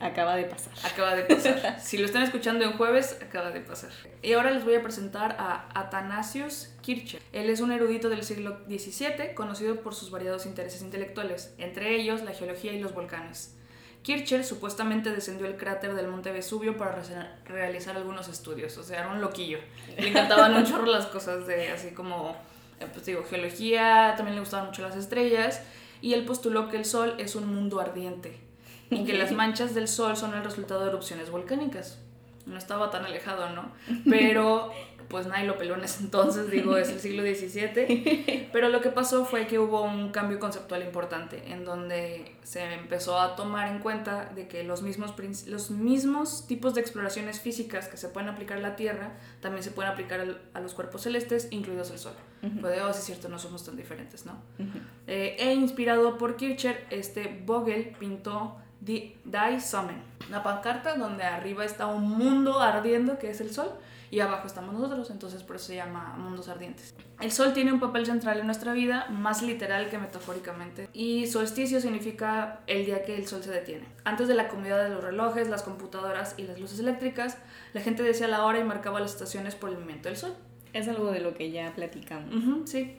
acaba 0.00 0.36
de 0.36 0.44
pasar. 0.44 0.72
Acaba 0.84 1.14
de 1.14 1.22
pasar. 1.22 1.80
si 1.82 1.98
lo 1.98 2.06
están 2.06 2.22
escuchando 2.22 2.64
en 2.64 2.72
jueves, 2.72 3.18
acaba 3.22 3.50
de 3.50 3.60
pasar. 3.60 3.90
Y 4.22 4.32
ahora 4.32 4.50
les 4.50 4.64
voy 4.64 4.74
a 4.74 4.82
presentar 4.82 5.36
a 5.38 5.68
Athanasius 5.74 6.74
Kircher. 6.82 7.20
Él 7.32 7.50
es 7.50 7.60
un 7.60 7.72
erudito 7.72 8.08
del 8.08 8.22
siglo 8.22 8.58
XVII, 8.68 9.34
conocido 9.34 9.80
por 9.80 9.94
sus 9.94 10.10
variados 10.10 10.46
intereses 10.46 10.82
intelectuales, 10.82 11.54
entre 11.58 11.94
ellos 11.96 12.22
la 12.22 12.32
geología 12.32 12.72
y 12.72 12.80
los 12.80 12.94
volcanes. 12.94 13.54
Kircher 14.02 14.44
supuestamente 14.44 15.10
descendió 15.10 15.46
el 15.46 15.56
cráter 15.56 15.94
del 15.94 16.06
monte 16.06 16.30
Vesubio 16.30 16.76
para 16.76 17.02
realizar 17.44 17.96
algunos 17.96 18.28
estudios, 18.28 18.76
o 18.78 18.84
sea, 18.84 19.00
era 19.00 19.08
un 19.08 19.20
loquillo. 19.20 19.58
Le 19.98 20.08
encantaban 20.10 20.54
un 20.54 20.64
chorro 20.64 20.86
las 20.92 21.06
cosas 21.06 21.44
de 21.48 21.70
así 21.70 21.90
como, 21.90 22.36
eh, 22.78 22.86
pues 22.92 23.04
digo, 23.04 23.24
geología, 23.28 24.14
también 24.16 24.36
le 24.36 24.40
gustaban 24.40 24.66
mucho 24.66 24.82
las 24.82 24.94
estrellas, 24.94 25.60
y 26.02 26.14
él 26.14 26.24
postuló 26.24 26.68
que 26.68 26.76
el 26.76 26.84
Sol 26.84 27.16
es 27.18 27.34
un 27.34 27.52
mundo 27.52 27.80
ardiente 27.80 28.45
y 28.90 29.04
que 29.04 29.14
las 29.14 29.32
manchas 29.32 29.74
del 29.74 29.88
sol 29.88 30.16
son 30.16 30.34
el 30.34 30.44
resultado 30.44 30.82
de 30.82 30.88
erupciones 30.88 31.30
volcánicas. 31.30 31.98
No 32.46 32.56
estaba 32.56 32.90
tan 32.90 33.04
alejado, 33.04 33.50
¿no? 33.50 33.72
Pero 34.08 34.70
pues 35.08 35.26
nadie 35.26 35.46
lo 35.46 35.56
peló 35.56 35.74
en 35.74 35.84
ese 35.84 36.02
entonces, 36.02 36.50
digo, 36.50 36.76
es 36.76 36.88
el 36.88 37.00
siglo 37.00 37.22
XVII. 37.22 38.48
Pero 38.52 38.68
lo 38.68 38.80
que 38.80 38.90
pasó 38.90 39.24
fue 39.24 39.46
que 39.46 39.58
hubo 39.58 39.82
un 39.82 40.10
cambio 40.10 40.38
conceptual 40.38 40.82
importante, 40.82 41.52
en 41.52 41.64
donde 41.64 42.36
se 42.42 42.74
empezó 42.74 43.18
a 43.20 43.36
tomar 43.36 43.68
en 43.68 43.80
cuenta 43.80 44.26
de 44.34 44.48
que 44.48 44.64
los 44.64 44.82
mismos, 44.82 45.14
los 45.46 45.70
mismos 45.70 46.46
tipos 46.46 46.74
de 46.74 46.80
exploraciones 46.80 47.40
físicas 47.40 47.88
que 47.88 47.96
se 47.96 48.08
pueden 48.08 48.28
aplicar 48.28 48.58
a 48.58 48.60
la 48.60 48.76
Tierra, 48.76 49.12
también 49.40 49.62
se 49.62 49.70
pueden 49.70 49.92
aplicar 49.92 50.24
a 50.52 50.60
los 50.60 50.74
cuerpos 50.74 51.02
celestes, 51.02 51.48
incluidos 51.50 51.90
el 51.90 51.98
Sol. 51.98 52.14
Pues, 52.60 52.80
oh, 52.80 52.90
es 52.90 52.96
cierto, 52.96 53.28
no 53.28 53.38
somos 53.38 53.64
tan 53.64 53.76
diferentes, 53.76 54.24
¿no? 54.24 54.40
Eh, 55.06 55.36
e 55.38 55.52
inspirado 55.54 56.16
por 56.16 56.36
Kircher, 56.36 56.86
este 56.90 57.42
Vogel 57.44 57.96
pintó 57.98 58.56
Die 58.86 59.60
Sonnen, 59.60 60.00
una 60.28 60.42
pancarta 60.42 60.96
donde 60.96 61.24
arriba 61.24 61.64
está 61.64 61.86
un 61.86 62.08
mundo 62.08 62.60
ardiendo 62.60 63.18
que 63.18 63.30
es 63.30 63.40
el 63.40 63.52
sol 63.52 63.72
y 64.10 64.20
abajo 64.20 64.46
estamos 64.46 64.72
nosotros, 64.72 65.10
entonces 65.10 65.42
por 65.42 65.56
eso 65.56 65.66
se 65.66 65.76
llama 65.76 66.14
mundos 66.16 66.48
ardientes. 66.48 66.94
El 67.20 67.32
sol 67.32 67.52
tiene 67.52 67.72
un 67.72 67.80
papel 67.80 68.06
central 68.06 68.38
en 68.38 68.46
nuestra 68.46 68.72
vida, 68.72 69.08
más 69.10 69.42
literal 69.42 69.90
que 69.90 69.98
metafóricamente, 69.98 70.88
y 70.92 71.26
solsticio 71.26 71.80
significa 71.80 72.60
el 72.68 72.86
día 72.86 73.02
que 73.04 73.16
el 73.16 73.26
sol 73.26 73.42
se 73.42 73.50
detiene. 73.50 73.86
Antes 74.04 74.28
de 74.28 74.34
la 74.34 74.46
comodidad 74.46 74.84
de 74.84 74.90
los 74.90 75.02
relojes, 75.02 75.48
las 75.48 75.64
computadoras 75.64 76.34
y 76.36 76.42
las 76.42 76.60
luces 76.60 76.78
eléctricas, 76.78 77.38
la 77.72 77.80
gente 77.80 78.04
decía 78.04 78.28
la 78.28 78.44
hora 78.44 78.60
y 78.60 78.64
marcaba 78.64 79.00
las 79.00 79.12
estaciones 79.12 79.56
por 79.56 79.70
el 79.70 79.76
movimiento 79.76 80.08
del 80.08 80.16
sol. 80.16 80.34
Es 80.72 80.86
algo 80.86 81.10
de 81.10 81.20
lo 81.20 81.34
que 81.34 81.50
ya 81.50 81.72
platicamos. 81.74 82.68
sí. 82.68 82.98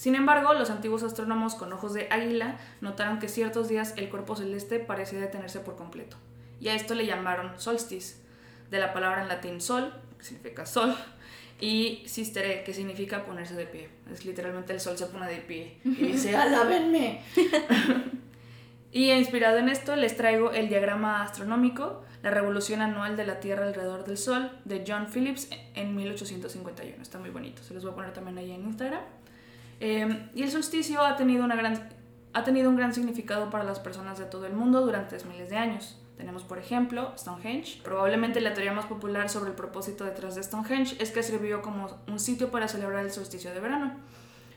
Sin 0.00 0.14
embargo, 0.14 0.54
los 0.54 0.70
antiguos 0.70 1.02
astrónomos 1.02 1.54
con 1.54 1.74
ojos 1.74 1.92
de 1.92 2.08
águila 2.08 2.56
notaron 2.80 3.18
que 3.18 3.28
ciertos 3.28 3.68
días 3.68 3.92
el 3.98 4.08
cuerpo 4.08 4.34
celeste 4.34 4.78
parecía 4.78 5.20
detenerse 5.20 5.60
por 5.60 5.76
completo. 5.76 6.16
Y 6.58 6.68
a 6.68 6.74
esto 6.74 6.94
le 6.94 7.04
llamaron 7.04 7.52
solstice, 7.60 8.16
de 8.70 8.78
la 8.78 8.94
palabra 8.94 9.20
en 9.20 9.28
latín 9.28 9.60
sol, 9.60 9.92
que 10.16 10.24
significa 10.24 10.64
sol, 10.64 10.96
y 11.60 12.02
sistere, 12.06 12.64
que 12.64 12.72
significa 12.72 13.26
ponerse 13.26 13.54
de 13.54 13.66
pie. 13.66 13.90
Es 14.10 14.24
literalmente 14.24 14.72
el 14.72 14.80
sol 14.80 14.96
se 14.96 15.04
pone 15.04 15.28
de 15.28 15.36
pie 15.36 15.76
y 15.84 15.90
dice, 15.90 16.34
¡alábenme! 16.34 17.20
y 18.92 19.10
inspirado 19.10 19.58
en 19.58 19.68
esto, 19.68 19.96
les 19.96 20.16
traigo 20.16 20.52
el 20.52 20.70
diagrama 20.70 21.22
astronómico, 21.24 22.06
la 22.22 22.30
revolución 22.30 22.80
anual 22.80 23.18
de 23.18 23.26
la 23.26 23.38
Tierra 23.38 23.66
alrededor 23.66 24.06
del 24.06 24.16
Sol, 24.16 24.50
de 24.64 24.82
John 24.88 25.08
Phillips 25.12 25.50
en 25.74 25.94
1851. 25.94 27.02
Está 27.02 27.18
muy 27.18 27.28
bonito, 27.28 27.62
se 27.62 27.74
los 27.74 27.82
voy 27.82 27.92
a 27.92 27.96
poner 27.96 28.14
también 28.14 28.38
ahí 28.38 28.50
en 28.52 28.64
Instagram. 28.64 29.19
Eh, 29.80 30.30
y 30.34 30.42
el 30.42 30.50
solsticio 30.50 31.02
ha 31.02 31.16
tenido, 31.16 31.44
una 31.44 31.56
gran, 31.56 31.88
ha 32.32 32.44
tenido 32.44 32.70
un 32.70 32.76
gran 32.76 32.94
significado 32.94 33.50
para 33.50 33.64
las 33.64 33.80
personas 33.80 34.18
de 34.18 34.26
todo 34.26 34.46
el 34.46 34.52
mundo 34.52 34.82
durante 34.82 35.16
miles 35.24 35.50
de 35.50 35.56
años. 35.56 35.98
Tenemos, 36.16 36.44
por 36.44 36.58
ejemplo, 36.58 37.14
Stonehenge. 37.16 37.80
Probablemente 37.82 38.42
la 38.42 38.52
teoría 38.52 38.72
más 38.72 38.84
popular 38.84 39.30
sobre 39.30 39.50
el 39.50 39.56
propósito 39.56 40.04
detrás 40.04 40.34
de 40.34 40.42
Stonehenge 40.42 40.96
es 41.02 41.10
que 41.12 41.22
sirvió 41.22 41.62
como 41.62 41.88
un 42.06 42.20
sitio 42.20 42.50
para 42.50 42.68
celebrar 42.68 43.04
el 43.04 43.10
solsticio 43.10 43.52
de 43.54 43.60
verano. 43.60 43.94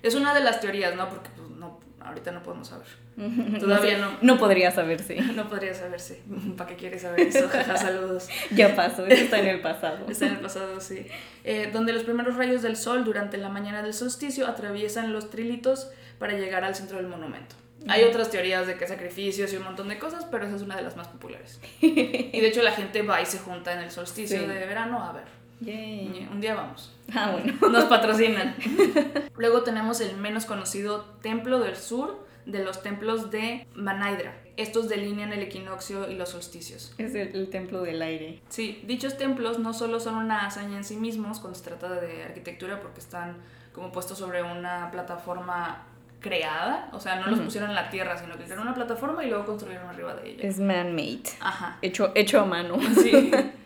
Es 0.04 0.14
una 0.16 0.34
de 0.34 0.42
las 0.42 0.60
teorías, 0.60 0.96
¿no? 0.96 1.10
Porque 1.10 1.30
pues, 1.36 1.50
no, 1.50 1.80
ahorita 2.02 2.32
no 2.32 2.44
podemos 2.44 2.68
saber. 2.68 2.86
Todavía 3.60 3.98
no. 3.98 4.12
No 4.22 4.38
podría 4.38 4.70
saberse. 4.72 5.16
No 5.36 5.48
podría 5.50 5.74
saberse. 5.74 6.22
¿Para 6.58 6.70
qué 6.70 6.76
quieres 6.76 7.02
saber 7.02 7.22
eso? 7.22 7.50
Saludos. 7.78 8.28
Ya 8.52 8.76
pasó, 8.76 9.06
eso 9.08 9.24
está 9.24 9.40
en 9.40 9.48
el 9.48 9.62
pasado. 9.62 10.06
Está 10.10 10.28
en 10.28 10.34
el 10.34 10.40
pasado, 10.40 10.80
sí. 10.82 11.08
Eh, 11.44 11.70
donde 11.74 11.94
los 11.94 12.04
primeros 12.04 12.36
rayos 12.36 12.62
del 12.62 12.76
sol 12.76 13.04
durante 13.04 13.38
la 13.38 13.50
mañana 13.50 13.82
del 13.82 13.94
solsticio 13.94 14.46
atraviesan 14.48 15.14
los 15.14 15.30
trilitos 15.30 15.90
para 16.20 16.34
llegar 16.34 16.64
al 16.64 16.76
centro 16.76 16.98
del 16.98 17.08
monumento. 17.08 17.56
Hay 17.90 18.04
otras 18.04 18.30
teorías 18.30 18.66
de 18.66 18.76
que 18.78 18.88
sacrificios 18.88 19.52
y 19.52 19.58
un 19.58 19.64
montón 19.64 19.90
de 19.90 20.00
cosas, 20.00 20.26
pero 20.32 20.46
esa 20.46 20.56
es 20.56 20.62
una 20.62 20.78
de 20.78 20.84
las 20.84 20.96
más 20.96 21.10
populares. 21.10 21.60
y 21.82 21.92
de 22.40 22.48
hecho 22.48 22.62
la 22.64 22.72
gente 22.72 23.02
va 23.02 23.22
y 23.22 23.26
se 23.26 23.40
junta 23.40 23.74
en 23.74 23.80
el 23.80 23.92
solsticio 23.92 24.40
Sí. 24.40 24.46
de 24.46 24.66
verano 24.66 25.04
a 25.04 25.12
ver. 25.12 25.26
Yay. 25.64 26.28
Un 26.32 26.42
día 26.42 26.56
vamos. 26.56 26.92
Ah, 27.14 27.32
bueno. 27.32 27.54
Nos 27.70 27.86
patrocinan. 27.86 28.56
Luego 29.38 29.64
tenemos 29.64 30.02
el 30.02 30.18
menos 30.18 30.46
conocido 30.46 31.06
Templo 31.22 31.60
del 31.60 31.76
Sur 31.76 32.26
de 32.46 32.64
los 32.64 32.82
templos 32.84 33.32
de 33.32 33.66
Manaidra. 33.74 34.38
Estos 34.58 34.90
delinean 34.90 35.34
el 35.34 35.42
equinoccio 35.42 36.10
y 36.10 36.16
los 36.16 36.30
solsticios. 36.30 36.94
Es 36.98 37.16
el, 37.16 37.36
el 37.36 37.50
templo 37.50 37.82
del 37.82 38.02
aire. 38.02 38.42
Sí, 38.50 38.82
dichos 38.86 39.18
templos 39.18 39.60
no 39.60 39.74
solo 39.74 40.00
son 40.00 40.16
una 40.16 40.46
hazaña 40.46 40.78
en 40.78 40.84
sí 40.84 40.96
mismos 40.98 41.40
cuando 41.40 41.58
se 41.58 41.66
trata 41.66 41.90
de 41.90 42.24
arquitectura 42.24 42.80
porque 42.82 43.00
están 43.00 43.38
como 43.74 43.92
puestos 43.92 44.18
sobre 44.18 44.44
una 44.44 44.92
plataforma 44.92 45.88
creada, 46.24 46.90
o 46.94 47.00
sea, 47.00 47.18
no 47.18 47.28
los 47.28 47.40
pusieron 47.42 47.70
en 47.70 47.76
la 47.76 47.90
tierra, 47.90 48.18
sino 48.18 48.38
que 48.38 48.46
crearon 48.46 48.66
una 48.66 48.74
plataforma 48.74 49.24
y 49.24 49.30
luego 49.30 49.46
construyeron 49.46 49.88
arriba 49.90 50.16
de 50.16 50.32
ella. 50.32 50.48
Es 50.48 50.58
man-made. 50.58 51.24
Ajá. 51.42 51.78
Hecho, 51.82 52.12
hecho 52.16 52.40
a 52.40 52.46
mano. 52.46 52.78
Sí, 52.96 53.30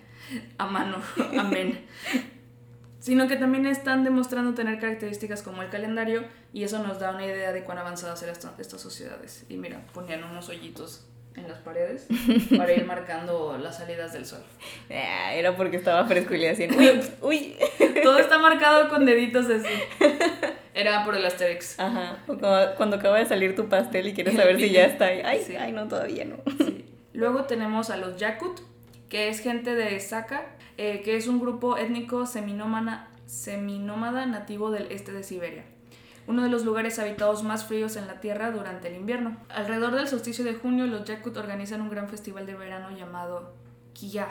a 0.57 0.65
mano, 0.67 0.98
amén. 1.38 1.86
Sino 3.00 3.27
que 3.27 3.36
también 3.38 3.65
están 3.65 4.03
demostrando 4.03 4.53
tener 4.53 4.79
características 4.79 5.41
como 5.41 5.62
el 5.62 5.69
calendario 5.69 6.24
y 6.51 6.63
eso 6.63 6.79
nos 6.84 7.00
da 7.00 7.12
una 7.12 7.25
idea 7.25 7.53
de 7.53 7.63
cuán 7.63 7.77
avanzadas 7.77 8.22
eran 8.24 8.36
estas 8.57 8.81
sociedades. 8.81 9.46
Y 9.50 9.57
mira, 9.57 9.81
ponían 9.93 10.24
unos 10.24 10.50
hoyitos 10.50 11.05
en 11.36 11.48
las 11.48 11.60
paredes 11.60 12.07
para 12.57 12.74
ir 12.74 12.84
marcando 12.86 13.57
las 13.60 13.77
salidas 13.77 14.12
del 14.13 14.25
sol. 14.25 14.41
Ah, 14.89 15.34
era 15.36 15.55
porque 15.55 15.77
estaba 15.77 16.03
fresco 16.05 16.34
y 16.34 16.39
le 16.39 16.50
hacían. 16.50 16.72
Uy, 16.77 17.01
uy. 17.22 17.55
Todo 18.03 18.17
está 18.17 18.39
marcado 18.39 18.89
con 18.89 19.05
deditos 19.05 19.46
así. 19.46 19.74
Era 20.74 21.05
por 21.05 21.15
el 21.15 21.25
Asterix. 21.25 21.79
Ajá. 21.79 22.17
Cuando, 22.25 22.74
cuando 22.75 22.96
acaba 22.98 23.19
de 23.19 23.25
salir 23.27 23.55
tu 23.55 23.69
pastel 23.69 24.07
y 24.07 24.13
quieres 24.13 24.36
saber 24.36 24.60
si 24.60 24.72
ya 24.72 24.86
está 24.88 25.05
ahí. 25.05 25.22
Ay, 25.24 25.43
Sí. 25.46 25.55
ay, 25.55 25.72
no, 25.72 25.88
todavía 25.88 26.25
no. 26.25 26.38
Sí. 26.57 26.86
Luego 27.13 27.43
tenemos 27.46 27.89
a 27.91 27.98
los 27.98 28.17
Yakut, 28.17 28.60
que 29.09 29.29
es 29.29 29.39
gente 29.39 29.75
de 29.75 29.99
Saka, 29.99 30.45
eh, 30.77 31.01
que 31.03 31.15
es 31.15 31.27
un 31.27 31.39
grupo 31.39 31.77
étnico 31.77 32.25
seminómana, 32.25 33.07
seminómada 33.25 34.25
nativo 34.25 34.71
del 34.71 34.91
este 34.91 35.11
de 35.11 35.23
Siberia. 35.23 35.65
Uno 36.27 36.43
de 36.43 36.49
los 36.49 36.65
lugares 36.65 36.99
habitados 36.99 37.43
más 37.43 37.65
fríos 37.65 37.95
en 37.95 38.05
la 38.05 38.19
Tierra 38.19 38.51
durante 38.51 38.89
el 38.89 38.95
invierno. 38.95 39.37
Alrededor 39.49 39.95
del 39.95 40.09
solsticio 40.09 40.43
de 40.43 40.55
junio, 40.55 40.85
los 40.85 41.05
Yakut 41.05 41.37
organizan 41.37 41.81
un 41.81 41.89
gran 41.89 42.09
festival 42.09 42.45
de 42.45 42.55
verano 42.55 42.91
llamado 42.91 43.53
Kiya, 43.93 44.27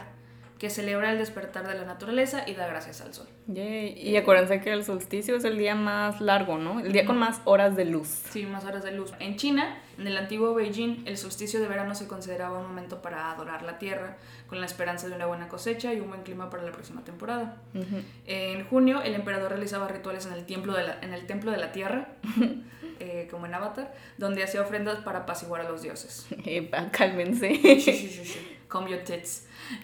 que 0.58 0.70
celebra 0.70 1.12
el 1.12 1.18
despertar 1.18 1.68
de 1.68 1.74
la 1.74 1.84
naturaleza 1.84 2.44
y 2.46 2.54
da 2.54 2.66
gracias 2.66 3.02
al 3.02 3.12
sol. 3.12 3.26
Yay. 3.46 3.92
Y 3.98 4.16
acuérdense 4.16 4.60
que 4.60 4.72
el 4.72 4.84
solsticio 4.84 5.36
es 5.36 5.44
el 5.44 5.58
día 5.58 5.74
más 5.74 6.20
largo, 6.22 6.56
¿no? 6.56 6.80
El 6.80 6.92
día 6.92 7.04
con 7.04 7.18
más 7.18 7.42
horas 7.44 7.76
de 7.76 7.84
luz. 7.84 8.08
Sí, 8.30 8.46
más 8.46 8.64
horas 8.64 8.82
de 8.82 8.92
luz. 8.92 9.12
En 9.20 9.36
China, 9.36 9.78
en 9.98 10.06
el 10.06 10.16
antiguo 10.16 10.54
Beijing, 10.54 11.02
el 11.06 11.18
solsticio 11.18 11.60
de 11.60 11.68
verano 11.68 11.94
se 11.94 12.08
consideraba 12.08 12.58
un 12.58 12.68
momento 12.68 13.02
para 13.02 13.30
adorar 13.30 13.62
la 13.62 13.78
tierra, 13.78 14.16
con 14.46 14.58
la 14.60 14.66
esperanza 14.66 15.08
de 15.08 15.14
una 15.14 15.26
buena 15.26 15.48
cosecha 15.48 15.92
y 15.92 16.00
un 16.00 16.08
buen 16.08 16.22
clima 16.22 16.48
para 16.48 16.62
la 16.62 16.72
próxima 16.72 17.04
temporada. 17.04 17.56
Ujú. 17.74 18.02
En 18.24 18.64
junio, 18.66 19.02
el 19.02 19.14
emperador 19.14 19.50
realizaba 19.50 19.88
rituales 19.88 20.24
en 20.24 20.32
el 20.32 20.46
templo 20.46 20.72
de 20.74 20.84
la, 20.84 20.98
en 21.02 21.12
el 21.12 21.26
templo 21.26 21.50
de 21.50 21.58
la 21.58 21.72
tierra, 21.72 22.08
eh, 23.00 23.28
como 23.30 23.44
en 23.44 23.52
Avatar, 23.52 23.94
donde 24.16 24.42
hacía 24.42 24.62
ofrendas 24.62 25.00
para 25.00 25.20
apaciguar 25.20 25.60
a 25.60 25.68
los 25.68 25.82
dioses. 25.82 26.26
Epa, 26.46 26.90
cálmense. 26.90 27.54
Sí, 27.54 27.80
sí, 27.80 28.08
sí, 28.24 28.55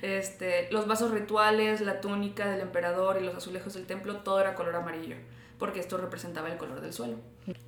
Este, 0.02 0.68
los 0.70 0.86
vasos 0.86 1.10
rituales, 1.10 1.80
la 1.80 2.00
túnica 2.00 2.50
del 2.50 2.60
emperador 2.60 3.18
y 3.20 3.24
los 3.24 3.34
azulejos 3.34 3.74
del 3.74 3.86
templo, 3.86 4.18
todo 4.18 4.40
era 4.40 4.54
color 4.54 4.76
amarillo, 4.76 5.16
porque 5.58 5.80
esto 5.80 5.96
representaba 5.96 6.50
el 6.50 6.58
color 6.58 6.80
del 6.80 6.92
suelo. 6.92 7.16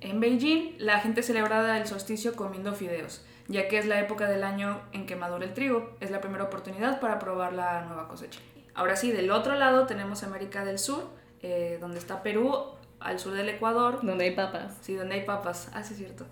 En 0.01 0.19
Beijing, 0.19 0.75
la 0.77 0.99
gente 0.99 1.23
celebraba 1.23 1.77
el 1.77 1.87
solsticio 1.87 2.35
comiendo 2.35 2.73
fideos, 2.73 3.25
ya 3.47 3.67
que 3.67 3.77
es 3.77 3.85
la 3.85 3.99
época 3.99 4.27
del 4.27 4.43
año 4.43 4.81
en 4.93 5.05
que 5.05 5.15
madura 5.15 5.45
el 5.45 5.53
trigo. 5.53 5.95
Es 5.99 6.11
la 6.11 6.21
primera 6.21 6.45
oportunidad 6.45 6.99
para 6.99 7.19
probar 7.19 7.53
la 7.53 7.81
nueva 7.81 8.07
cosecha. 8.07 8.39
Ahora 8.73 8.95
sí, 8.95 9.11
del 9.11 9.31
otro 9.31 9.55
lado 9.55 9.85
tenemos 9.85 10.23
América 10.23 10.65
del 10.65 10.79
Sur, 10.79 11.09
eh, 11.41 11.77
donde 11.79 11.99
está 11.99 12.23
Perú, 12.23 12.75
al 12.99 13.19
sur 13.19 13.33
del 13.33 13.49
Ecuador, 13.49 13.99
Donde 14.01 14.25
hay 14.25 14.35
papas. 14.35 14.77
Sí, 14.81 14.95
donde 14.95 15.15
hay 15.15 15.25
papas. 15.25 15.69
Ah, 15.73 15.83
sí, 15.83 15.93
es 15.93 15.99
cierto. 15.99 16.25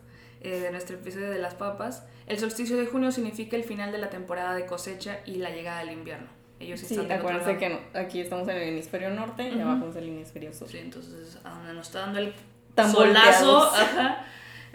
Eh, 0.44 0.60
de 0.60 0.72
nuestro 0.72 0.98
episodio 0.98 1.30
de 1.32 1.40
las 1.40 1.54
papas. 1.56 2.06
El 2.28 2.38
solsticio 2.38 2.76
de 2.78 2.86
junio 2.86 3.12
significa 3.14 3.56
el 3.56 3.64
final 3.64 3.92
de 3.94 3.98
la 3.98 4.10
temporada 4.10 4.54
de 4.54 4.66
cosecha 4.66 5.20
y 5.26 5.36
la 5.36 5.50
llegada 5.52 5.80
del 5.80 5.92
invierno. 5.92 6.28
Ellos 6.60 6.82
Sí, 6.82 6.96
están 6.96 7.12
acuérdense 7.12 7.58
que 7.58 7.70
no- 7.70 7.80
aquí 7.94 8.20
estamos 8.20 8.48
en 8.50 8.58
el 8.58 8.64
hemisferio 8.70 9.10
norte 9.10 9.48
y 9.50 9.54
Ujú. 9.54 9.62
abajo 9.62 9.88
es 9.90 9.96
el 9.96 10.10
hemisferio 10.10 10.54
sur. 10.54 10.68
Sí, 10.70 10.78
entonces 10.80 11.40
a 11.46 11.50
donde 11.52 11.74
nos 11.74 11.88
está 11.88 12.02
dando 12.02 12.20
el 12.20 12.34
Tan 12.76 12.92
solazo, 12.92 13.64
ajá, 13.74 14.26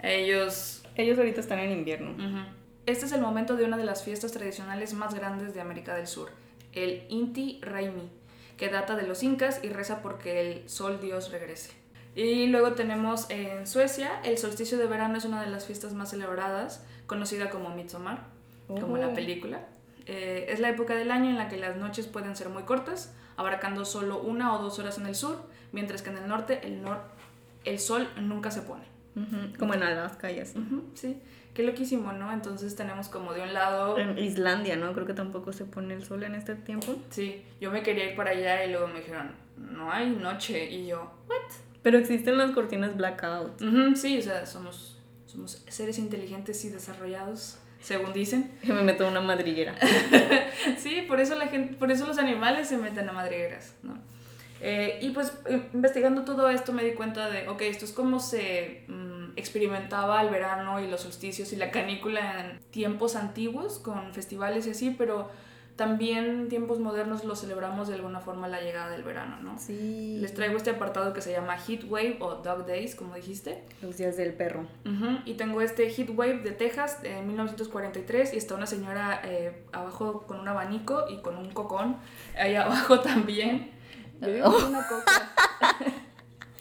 ellos... 0.01 0.83
Ellos 0.95 1.17
ahorita 1.17 1.39
están 1.39 1.59
en 1.59 1.71
invierno. 1.71 2.15
Este 2.85 3.05
es 3.05 3.11
el 3.13 3.21
momento 3.21 3.55
de 3.55 3.63
una 3.65 3.77
de 3.77 3.85
las 3.85 4.03
fiestas 4.03 4.31
tradicionales 4.33 4.93
más 4.93 5.13
grandes 5.13 5.53
de 5.53 5.61
América 5.61 5.95
del 5.95 6.07
Sur, 6.07 6.31
el 6.73 7.03
Inti 7.09 7.59
Raymi, 7.61 8.09
que 8.57 8.67
data 8.69 8.95
de 8.95 9.03
los 9.07 9.23
incas 9.23 9.61
y 9.63 9.69
reza 9.69 10.01
porque 10.01 10.41
el 10.41 10.69
sol 10.69 10.99
dios 10.99 11.31
regrese. 11.31 11.71
Y 12.21 12.47
luego 12.47 12.73
tenemos 12.73 13.29
en 13.29 13.65
Suecia, 13.65 14.19
el 14.25 14.37
solsticio 14.37 14.77
de 14.77 14.87
verano 14.87 15.17
es 15.17 15.23
una 15.25 15.41
de 15.41 15.49
las 15.49 15.65
fiestas 15.65 15.93
más 15.93 16.09
celebradas, 16.09 16.83
conocida 17.07 17.49
como 17.49 17.69
Midsommar, 17.69 18.23
como 18.67 18.97
en 18.97 19.01
la 19.03 19.07
Oh. 19.09 19.13
película. 19.13 19.61
Eh, 20.05 20.47
es 20.49 20.59
la 20.59 20.69
época 20.69 20.95
del 20.95 21.11
año 21.11 21.29
en 21.29 21.37
la 21.37 21.47
que 21.47 21.55
las 21.57 21.77
noches 21.77 22.07
pueden 22.07 22.35
ser 22.35 22.49
muy 22.49 22.63
cortas, 22.63 23.13
abarcando 23.37 23.85
solo 23.85 24.19
una 24.21 24.53
o 24.53 24.61
dos 24.61 24.79
horas 24.79 24.97
en 24.97 25.05
el 25.05 25.15
sur, 25.15 25.37
mientras 25.71 26.01
que 26.01 26.09
en 26.09 26.17
el 26.17 26.27
norte 26.27 26.59
el, 26.67 26.83
nor- 26.83 27.03
el 27.63 27.79
sol 27.79 28.09
nunca 28.19 28.51
se 28.51 28.63
pone. 28.63 28.83
Ujú, 29.15 29.57
Como 29.57 29.73
en 29.73 29.83
Alaska 29.83 30.29
y 30.31 30.39
así. 30.39 30.57
Ujú, 30.59 30.89
sí, 30.95 31.21
qué 31.53 31.63
loquísimo, 31.63 32.11
¿no? 32.11 32.33
Entonces 32.33 32.75
tenemos 32.75 33.07
como 33.07 33.33
de 33.33 33.43
un 33.43 33.53
lado... 33.53 33.97
En 33.97 34.17
Islandia, 34.19 34.75
¿no? 34.75 34.91
Creo 34.93 35.05
que 35.05 35.13
tampoco 35.13 35.53
se 35.53 35.63
pone 35.63 35.93
el 35.93 36.03
sol 36.03 36.23
en 36.23 36.35
este 36.35 36.55
tiempo. 36.55 36.95
Sí, 37.11 37.45
yo 37.61 37.71
me 37.71 37.81
quería 37.81 38.09
ir 38.09 38.15
para 38.17 38.31
allá 38.31 38.65
y 38.65 38.71
luego 38.71 38.87
me 38.87 38.99
dijeron, 38.99 39.31
no 39.57 39.89
hay 39.91 40.09
noche. 40.09 40.69
Y 40.69 40.87
yo, 40.87 41.11
Pero 41.81 41.97
existen 41.97 42.37
las 42.37 42.51
cortinas 42.51 42.95
blackout. 42.97 43.61
"Ujú, 43.61 43.95
sí, 43.95 44.17
o 44.17 44.21
sea, 44.21 44.45
somos, 44.45 44.97
somos 45.25 45.63
seres 45.67 45.97
inteligentes 45.97 46.63
y 46.65 46.69
desarrollados, 46.69 47.57
según 47.81 48.11
dicen. 48.13 48.51
Que 48.61 48.73
me 48.73 48.81
meto 48.83 49.03
en 49.05 49.11
una 49.11 49.21
madriguera. 49.21 49.75
Sí, 50.77 51.03
por 51.07 51.19
eso 51.21 51.35
la 51.35 51.47
gente, 51.47 51.75
por 51.75 51.89
eso 51.91 52.05
los 52.05 52.17
animales 52.17 52.67
se 52.67 52.77
meten 52.77 53.07
a 53.07 53.13
madrigueras, 53.13 53.75
¿no? 53.81 53.97
Eh, 54.61 54.99
y 55.01 55.11
pues 55.11 55.31
eh, 55.49 55.61
investigando 55.73 56.25
todo 56.25 56.49
esto 56.49 56.73
me 56.73 56.83
di 56.83 56.91
cuenta 56.91 57.29
de, 57.29 57.47
ok, 57.47 57.61
esto 57.61 57.85
es 57.85 57.93
como 57.93 58.19
se 58.19 58.83
mm, 58.89 59.37
experimentaba 59.37 60.21
el 60.21 60.29
verano 60.29 60.83
y 60.83 60.87
los 60.89 60.99
solsticios 61.01 61.53
y 61.53 61.55
la 61.55 61.71
canícula 61.71 62.41
en 62.51 62.59
tiempos 62.71 63.15
antiguos 63.15 63.79
con 63.79 64.13
festivales 64.13 64.67
y 64.67 64.71
así, 64.71 64.91
pero 64.97 65.31
también 65.79 66.25
en 66.25 66.49
tiempos 66.49 66.77
modernos 66.81 67.23
lo 67.23 67.37
celebramos 67.37 67.87
de 67.87 67.93
alguna 67.93 68.19
forma 68.19 68.49
la 68.49 68.59
llegada 68.59 68.89
del 68.89 69.01
verano, 69.01 69.37
¿no? 69.41 69.57
Sí. 69.57 70.17
Les 70.19 70.33
traigo 70.33 70.57
este 70.57 70.71
apartado 70.71 71.13
que 71.13 71.21
se 71.21 71.31
llama 71.31 71.57
Heat 71.57 71.85
Wave 71.89 72.17
o 72.19 72.35
Dog 72.35 72.65
Days, 72.65 72.95
como 72.95 73.15
dijiste. 73.15 73.63
Los 73.81 73.95
días 73.95 74.17
del 74.17 74.33
perro. 74.33 74.67
Ujú, 74.85 75.19
Y 75.23 75.35
tengo 75.35 75.61
este 75.61 75.89
Heat 75.89 76.09
Wave 76.09 76.39
de 76.39 76.51
Texas 76.51 77.01
de 77.01 77.21
1943 77.21 78.33
y 78.33 78.37
está 78.37 78.55
una 78.55 78.65
señora 78.65 79.21
eh, 79.23 79.63
abajo 79.71 80.27
con 80.27 80.41
un 80.41 80.49
abanico 80.49 81.05
y 81.09 81.21
con 81.21 81.37
un 81.37 81.49
cocón 81.51 81.95
ahí 82.37 82.55
abajo 82.57 82.99
también. 82.99 83.71
Una 84.21 84.85
coca. 84.85 85.31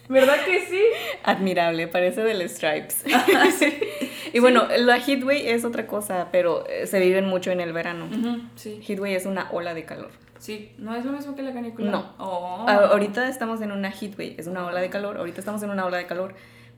¿Verdad 0.09 0.37
que 0.45 0.67
sí? 0.67 0.83
Admirable, 1.25 1.87
parece 1.89 2.23
del 2.23 2.49
Stripes. 2.49 3.05
Ah, 3.15 3.51
sí. 3.57 3.79
y 4.33 4.39
bueno, 4.41 4.67
la 4.79 4.99
heatwave 4.99 5.53
es 5.53 5.65
otra 5.65 5.87
cosa, 5.87 6.29
pero 6.33 6.67
eh, 6.69 6.87
se 6.87 6.99
viven 7.01 7.27
mucho 7.27 7.51
en 7.51 7.61
el 7.61 7.73
verano. 7.73 8.07
Ujú, 8.07 8.43
sí. 8.57 8.81
Heatwave 8.83 9.17
es 9.17 9.27
una 9.27 9.51
ola 9.53 9.75
de 9.75 9.85
calor. 9.85 10.11
Sí, 10.39 10.73
¿no 10.79 10.95
es 10.95 11.05
lo 11.05 11.13
mismo 11.13 11.35
que 11.35 11.43
la 11.43 11.53
canícula? 11.53 11.91
No. 11.91 12.15
Oh. 12.19 12.67
Ahorita 12.69 13.29
estamos 13.29 13.61
en 13.61 13.73
una 13.73 13.91
heatwave, 13.91 14.37
es 14.39 14.47
una 14.47 14.67
ola 14.67 14.81
de 14.81 14.89
calor. 14.89 15.19
Ahorita 15.19 15.41
estamos 15.41 15.63
en 15.63 15.71
una 15.71 15.85
ola 15.85 15.99
de 15.99 16.07
calor, 16.07 16.35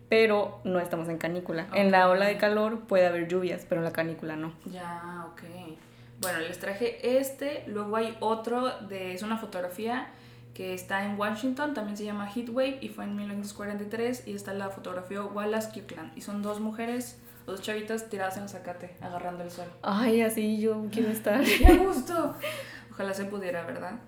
pero 0.09 0.61
no 0.65 0.81
estamos 0.81 1.09
en 1.09 1.19
canícula. 1.19 1.67
En 1.75 1.91
la 1.91 2.09
ola 2.09 2.27
de 2.27 2.37
calor 2.37 2.81
puede 2.81 3.07
haber 3.07 3.29
lluvias, 3.29 3.67
pero 3.69 3.81
en 3.81 3.85
la 3.85 3.93
canícula 3.93 4.37
no. 4.37 4.53
Ya, 4.67 5.27
ok. 5.31 5.43
Bueno, 6.21 6.41
les 6.41 6.59
traje 6.59 7.19
este, 7.19 7.65
luego 7.67 7.97
hay 7.97 8.17
otro, 8.21 8.71
de, 8.89 9.15
es 9.15 9.23
una 9.23 9.39
fotografía 9.39 10.09
que 10.55 10.75
está 10.75 11.05
en 11.05 11.19
Washington, 11.19 11.75
también 11.75 11.97
se 11.97 12.05
llama 12.05 12.29
Heatwave 12.29 12.79
y 12.81 12.89
fue 12.89 13.05
en 13.05 13.17
1943 13.17 14.27
y 14.27 14.35
está 14.35 14.53
la 14.53 14.71
fotografía 14.71 15.23
Wallace 15.23 15.71
Kirkland 15.73 16.17
y 16.17 16.21
son 16.21 16.43
dos 16.43 16.61
mujeres, 16.61 17.19
dos 17.47 17.63
chavitas 17.63 18.09
tiradas 18.11 18.37
en 18.37 18.45
el 18.45 18.49
zacate, 18.49 18.97
agarrando 19.01 19.45
el 19.45 19.51
sol. 19.51 19.67
Ay, 19.83 20.23
así 20.23 20.61
yo 20.61 20.87
quiero 20.91 21.11
estar. 21.11 21.43
¡Qué 21.45 21.77
gusto! 21.77 22.35
Ojalá 22.91 23.15
se 23.15 23.25
pudiera, 23.25 23.65
¿verdad? 23.65 24.01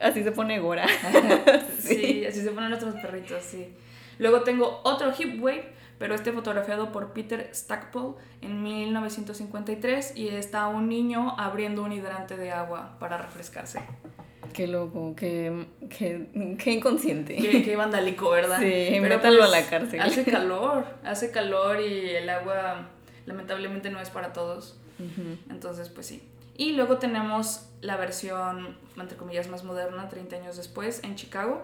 Así 0.00 0.22
se 0.22 0.32
pone 0.32 0.58
Gora. 0.60 0.86
Sí, 1.78 2.24
así 2.24 2.42
se 2.42 2.50
ponen 2.50 2.70
nuestros 2.70 2.94
perritos, 2.94 3.42
sí. 3.42 3.74
Luego 4.18 4.42
tengo 4.42 4.80
otro 4.84 5.12
Hip 5.18 5.42
Wave, 5.42 5.72
pero 5.98 6.14
este 6.14 6.32
fotografiado 6.32 6.92
por 6.92 7.12
Peter 7.12 7.50
Stackpole 7.52 8.14
en 8.40 8.62
1953 8.62 10.16
y 10.16 10.28
está 10.28 10.68
un 10.68 10.88
niño 10.88 11.34
abriendo 11.38 11.82
un 11.82 11.92
hidrante 11.92 12.36
de 12.36 12.52
agua 12.52 12.96
para 12.98 13.18
refrescarse. 13.18 13.80
Qué 14.52 14.66
loco, 14.66 15.14
qué, 15.16 15.66
qué, 15.96 16.56
qué 16.58 16.72
inconsciente. 16.72 17.36
Qué, 17.36 17.62
qué 17.62 17.76
vandálico, 17.76 18.30
¿verdad? 18.30 18.58
Sí, 18.58 18.98
métalo 19.00 19.44
a 19.44 19.48
la 19.48 19.62
cárcel. 19.66 20.00
Hace 20.00 20.24
calor, 20.30 20.86
hace 21.04 21.30
calor 21.30 21.80
y 21.80 22.10
el 22.10 22.28
agua 22.28 22.88
lamentablemente 23.26 23.90
no 23.90 24.00
es 24.00 24.10
para 24.10 24.32
todos. 24.32 24.78
Ujú. 24.98 25.36
Entonces, 25.50 25.88
pues 25.88 26.06
sí. 26.06 26.22
Y 26.56 26.72
luego 26.72 26.98
tenemos 26.98 27.68
la 27.80 27.96
versión, 27.96 28.76
entre 28.98 29.16
comillas, 29.16 29.48
más 29.48 29.62
moderna, 29.64 30.08
30 30.08 30.36
años 30.36 30.56
después, 30.56 31.02
en 31.04 31.14
Chicago, 31.16 31.62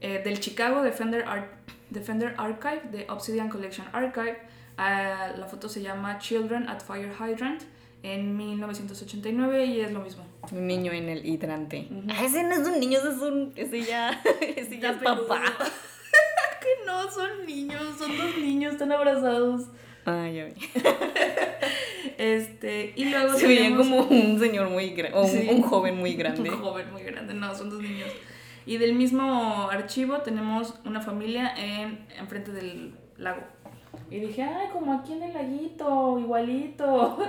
eh, 0.00 0.20
del 0.24 0.38
Chicago 0.40 0.82
Defender, 0.82 1.24
Ar- 1.26 1.50
Defender 1.90 2.34
Archive, 2.38 2.82
de 2.92 3.06
Obsidian 3.10 3.48
Collection 3.48 3.86
Archive. 3.92 4.38
Ah, 4.78 5.32
la 5.36 5.46
foto 5.46 5.68
se 5.68 5.82
llama 5.82 6.18
Children 6.18 6.68
at 6.68 6.80
Fire 6.80 7.12
Hydrant 7.18 7.62
en 8.02 8.36
1989 8.36 9.64
y 9.66 9.80
es 9.80 9.92
lo 9.92 10.00
mismo. 10.00 10.24
Un 10.50 10.66
niño 10.66 10.92
en 10.92 11.08
el 11.08 11.24
hidrante. 11.26 11.86
Ujú. 11.90 12.02
Ah, 12.10 12.24
ese 12.24 12.42
no 12.42 12.52
es 12.52 12.66
un 12.66 12.80
niño, 12.80 12.98
ese 12.98 13.08
es 13.10 13.16
un. 13.18 13.52
Ese 13.56 13.82
ya. 13.82 14.22
Ese 14.56 14.78
ya 14.78 14.90
es 14.90 14.96
papá. 15.02 15.40
que 16.60 16.86
no, 16.86 17.10
son 17.10 17.46
niños, 17.46 17.82
son 17.98 18.16
dos 18.16 18.36
niños, 18.38 18.72
están 18.72 18.92
abrazados. 18.92 19.62
Ay, 20.04 20.34
ya 20.34 20.44
vi. 20.46 20.52
Este, 22.18 22.92
y 22.96 23.04
luego 23.06 23.34
Se 23.38 23.46
veía 23.46 23.62
tenemos- 23.62 23.86
como 23.88 24.02
un 24.02 24.38
señor 24.38 24.68
muy 24.68 24.90
grande. 24.90 25.16
O 25.18 25.22
un, 25.22 25.28
Sí. 25.30 25.48
un 25.50 25.62
joven 25.62 25.98
muy 25.98 26.14
grande. 26.14 26.50
Un 26.50 26.58
joven 26.60 26.92
muy 26.92 27.02
grande, 27.02 27.34
no, 27.34 27.54
son 27.54 27.70
dos 27.70 27.80
niños. 27.80 28.08
Y 28.66 28.78
del 28.78 28.94
mismo 28.94 29.68
archivo 29.70 30.18
tenemos 30.18 30.74
una 30.84 31.00
familia 31.00 31.52
en 31.56 32.06
enfrente 32.18 32.52
del 32.52 32.94
lago. 33.16 33.42
Y 34.12 34.20
dije, 34.20 34.42
ay, 34.42 34.68
como 34.72 34.92
aquí 34.92 35.14
en 35.14 35.22
el 35.22 35.32
laguito, 35.34 36.18
igualito. 36.18 37.18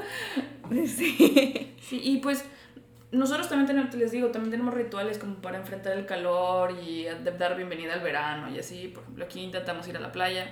Sí. 0.86 1.74
Sí, 1.82 2.02
y 2.04 2.18
pues 2.18 2.46
nosotros 3.12 3.48
también 3.48 3.68
tenemos, 3.68 3.94
les 3.94 4.12
digo, 4.12 4.29
también 4.29 4.50
tenemos 4.51 4.74
rituales 4.74 5.18
como 5.20 5.36
para 5.36 5.57
enfrentar 5.60 5.96
el 5.98 6.05
calor 6.05 6.72
y 6.86 7.05
dar 7.38 7.55
bienvenida 7.55 7.94
al 7.94 8.00
verano 8.01 8.50
y 8.53 8.57
así. 8.60 8.88
Por 8.88 9.03
ejemplo, 9.03 9.25
aquí 9.25 9.42
intentamos 9.42 9.88
ir 9.88 9.96
a 9.98 10.00
la 10.00 10.12
playa. 10.12 10.51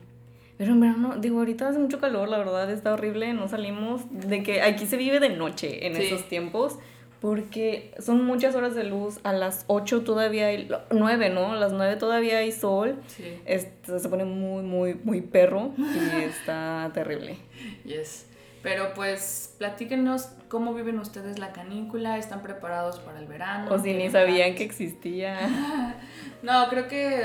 Pero 0.58 0.74
en 0.74 0.80
verano, 0.80 1.16
digo, 1.18 1.40
ahorita 1.40 1.70
hace 1.70 1.80
mucho 1.80 2.00
calor, 2.00 2.30
la 2.30 2.38
verdad 2.38 2.70
está 2.70 2.94
horrible, 2.94 3.34
no 3.34 3.48
salimos. 3.48 4.02
De 4.12 4.44
que 4.44 4.62
aquí 4.62 4.86
se 4.86 4.96
vive 4.98 5.20
de 5.20 5.30
noche 5.30 5.88
en 5.88 5.96
Sí. 5.96 6.04
esos 6.04 6.28
tiempos, 6.28 6.78
porque 7.22 7.94
son 8.00 8.26
muchas 8.26 8.56
horas 8.56 8.74
de 8.74 8.84
luz. 8.84 9.20
A 9.24 9.32
las 9.32 9.64
8 9.68 10.02
todavía 10.02 10.48
hay, 10.48 10.70
9, 10.90 11.30
¿no? 11.30 11.54
A 11.54 11.56
las 11.56 11.72
9 11.72 11.96
todavía 11.98 12.40
hay 12.40 12.52
sol. 12.52 13.00
Sí. 13.08 13.40
Este, 13.46 14.00
se 14.00 14.10
pone 14.10 14.26
muy, 14.26 14.64
muy, 14.64 14.96
muy 14.96 15.22
perro 15.22 15.72
y 15.78 16.24
está 16.24 16.90
terrible. 16.94 17.38
Yes. 17.86 18.26
Pero 18.64 18.94
pues 18.96 19.56
platíquenos 19.60 20.30
cómo 20.48 20.74
viven 20.74 21.00
ustedes 21.00 21.40
la 21.40 21.52
canícula, 21.52 22.18
están 22.18 22.42
preparados 22.42 23.00
para 23.00 23.20
el 23.20 23.26
verano. 23.28 23.72
O 23.72 23.78
si 23.78 23.90
ni 23.90 23.94
¿Tienen 23.94 24.12
sabían 24.12 24.56
que 24.56 24.64
existía. 24.64 25.38
No, 26.44 26.68
creo 26.70 26.88
que 26.88 27.24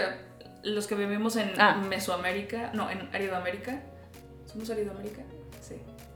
los 0.62 0.86
que 0.86 0.94
vivimos 0.94 1.36
en 1.36 1.50
Ah. 1.58 1.82
Mesoamérica, 1.88 2.70
no, 2.74 2.90
en 2.90 3.08
Aridoamérica. 3.14 3.80
¿Somos 4.44 4.68
Aridoamérica? 4.68 5.22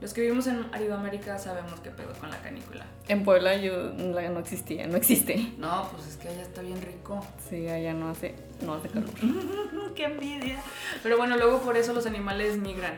Los 0.01 0.13
que 0.13 0.21
vivimos 0.21 0.47
en 0.47 0.65
Aridoamérica 0.73 1.37
sabemos 1.37 1.79
qué 1.81 1.91
pedo 1.91 2.11
con 2.19 2.31
la 2.31 2.37
canícula. 2.41 2.85
En 3.07 3.23
Puebla 3.23 3.55
yo 3.57 3.91
la- 3.97 4.29
no 4.29 4.39
existía, 4.39 4.87
no 4.87 4.97
existe. 4.97 5.53
No, 5.57 5.87
pues 5.91 6.07
es 6.07 6.17
que 6.17 6.27
allá 6.29 6.41
está 6.41 6.61
bien 6.63 6.81
rico. 6.81 7.23
Sí, 7.49 7.67
allá 7.69 7.93
no 7.93 8.09
hace, 8.09 8.33
no 8.61 8.73
hace 8.73 8.89
calor. 8.89 9.09
¡Qué 9.95 10.05
envidia! 10.05 10.57
Pero 11.03 11.17
bueno, 11.17 11.37
luego 11.37 11.59
por 11.61 11.77
eso 11.77 11.93
los 11.93 12.05
animales 12.07 12.57
migran. 12.57 12.97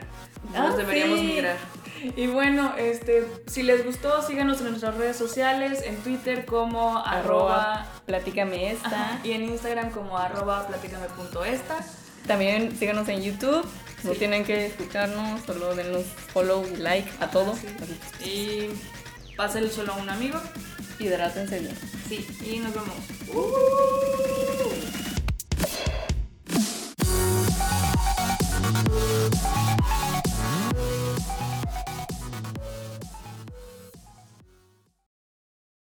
Ah, 0.55 0.73
deberíamos 0.77 1.19
sí. 1.19 1.25
migrar. 1.25 1.57
Y 2.15 2.27
bueno, 2.27 2.73
este, 2.77 3.25
si 3.47 3.63
les 3.63 3.85
gustó, 3.85 4.21
síganos 4.21 4.59
en 4.61 4.67
nuestras 4.69 4.95
redes 4.95 5.15
sociales, 5.17 5.81
en 5.85 5.97
Twitter 5.97 6.45
como 6.45 6.97
arroba, 6.99 7.73
Arroba, 7.73 7.85
platícame 8.05 8.71
esta. 8.71 8.87
ajá, 8.87 9.19
y 9.25 9.31
en 9.31 9.43
Instagram 9.43 9.91
como 9.91 10.17
arroba 10.17 10.67
platícame.esta. 10.67 11.77
También 12.27 12.75
síganos 12.77 13.07
en 13.09 13.21
YouTube. 13.21 13.65
No 14.03 14.11
tienen 14.11 14.43
que 14.43 14.65
escucharnos, 14.67 15.41
solo 15.45 15.75
denos 15.75 16.03
follow 16.33 16.65
y 16.73 16.77
like 16.77 17.09
a 17.19 17.31
todo. 17.31 17.55
Sí. 17.55 18.29
Y 18.29 19.35
pásale 19.35 19.69
solo 19.69 19.93
a 19.93 19.97
un 19.97 20.09
amigo. 20.09 20.39
Hidrátense 20.99 21.59
bien. 21.59 21.75
Sí, 22.09 22.27
y 22.45 22.59
nos 22.59 22.73
vemos. 22.73 24.42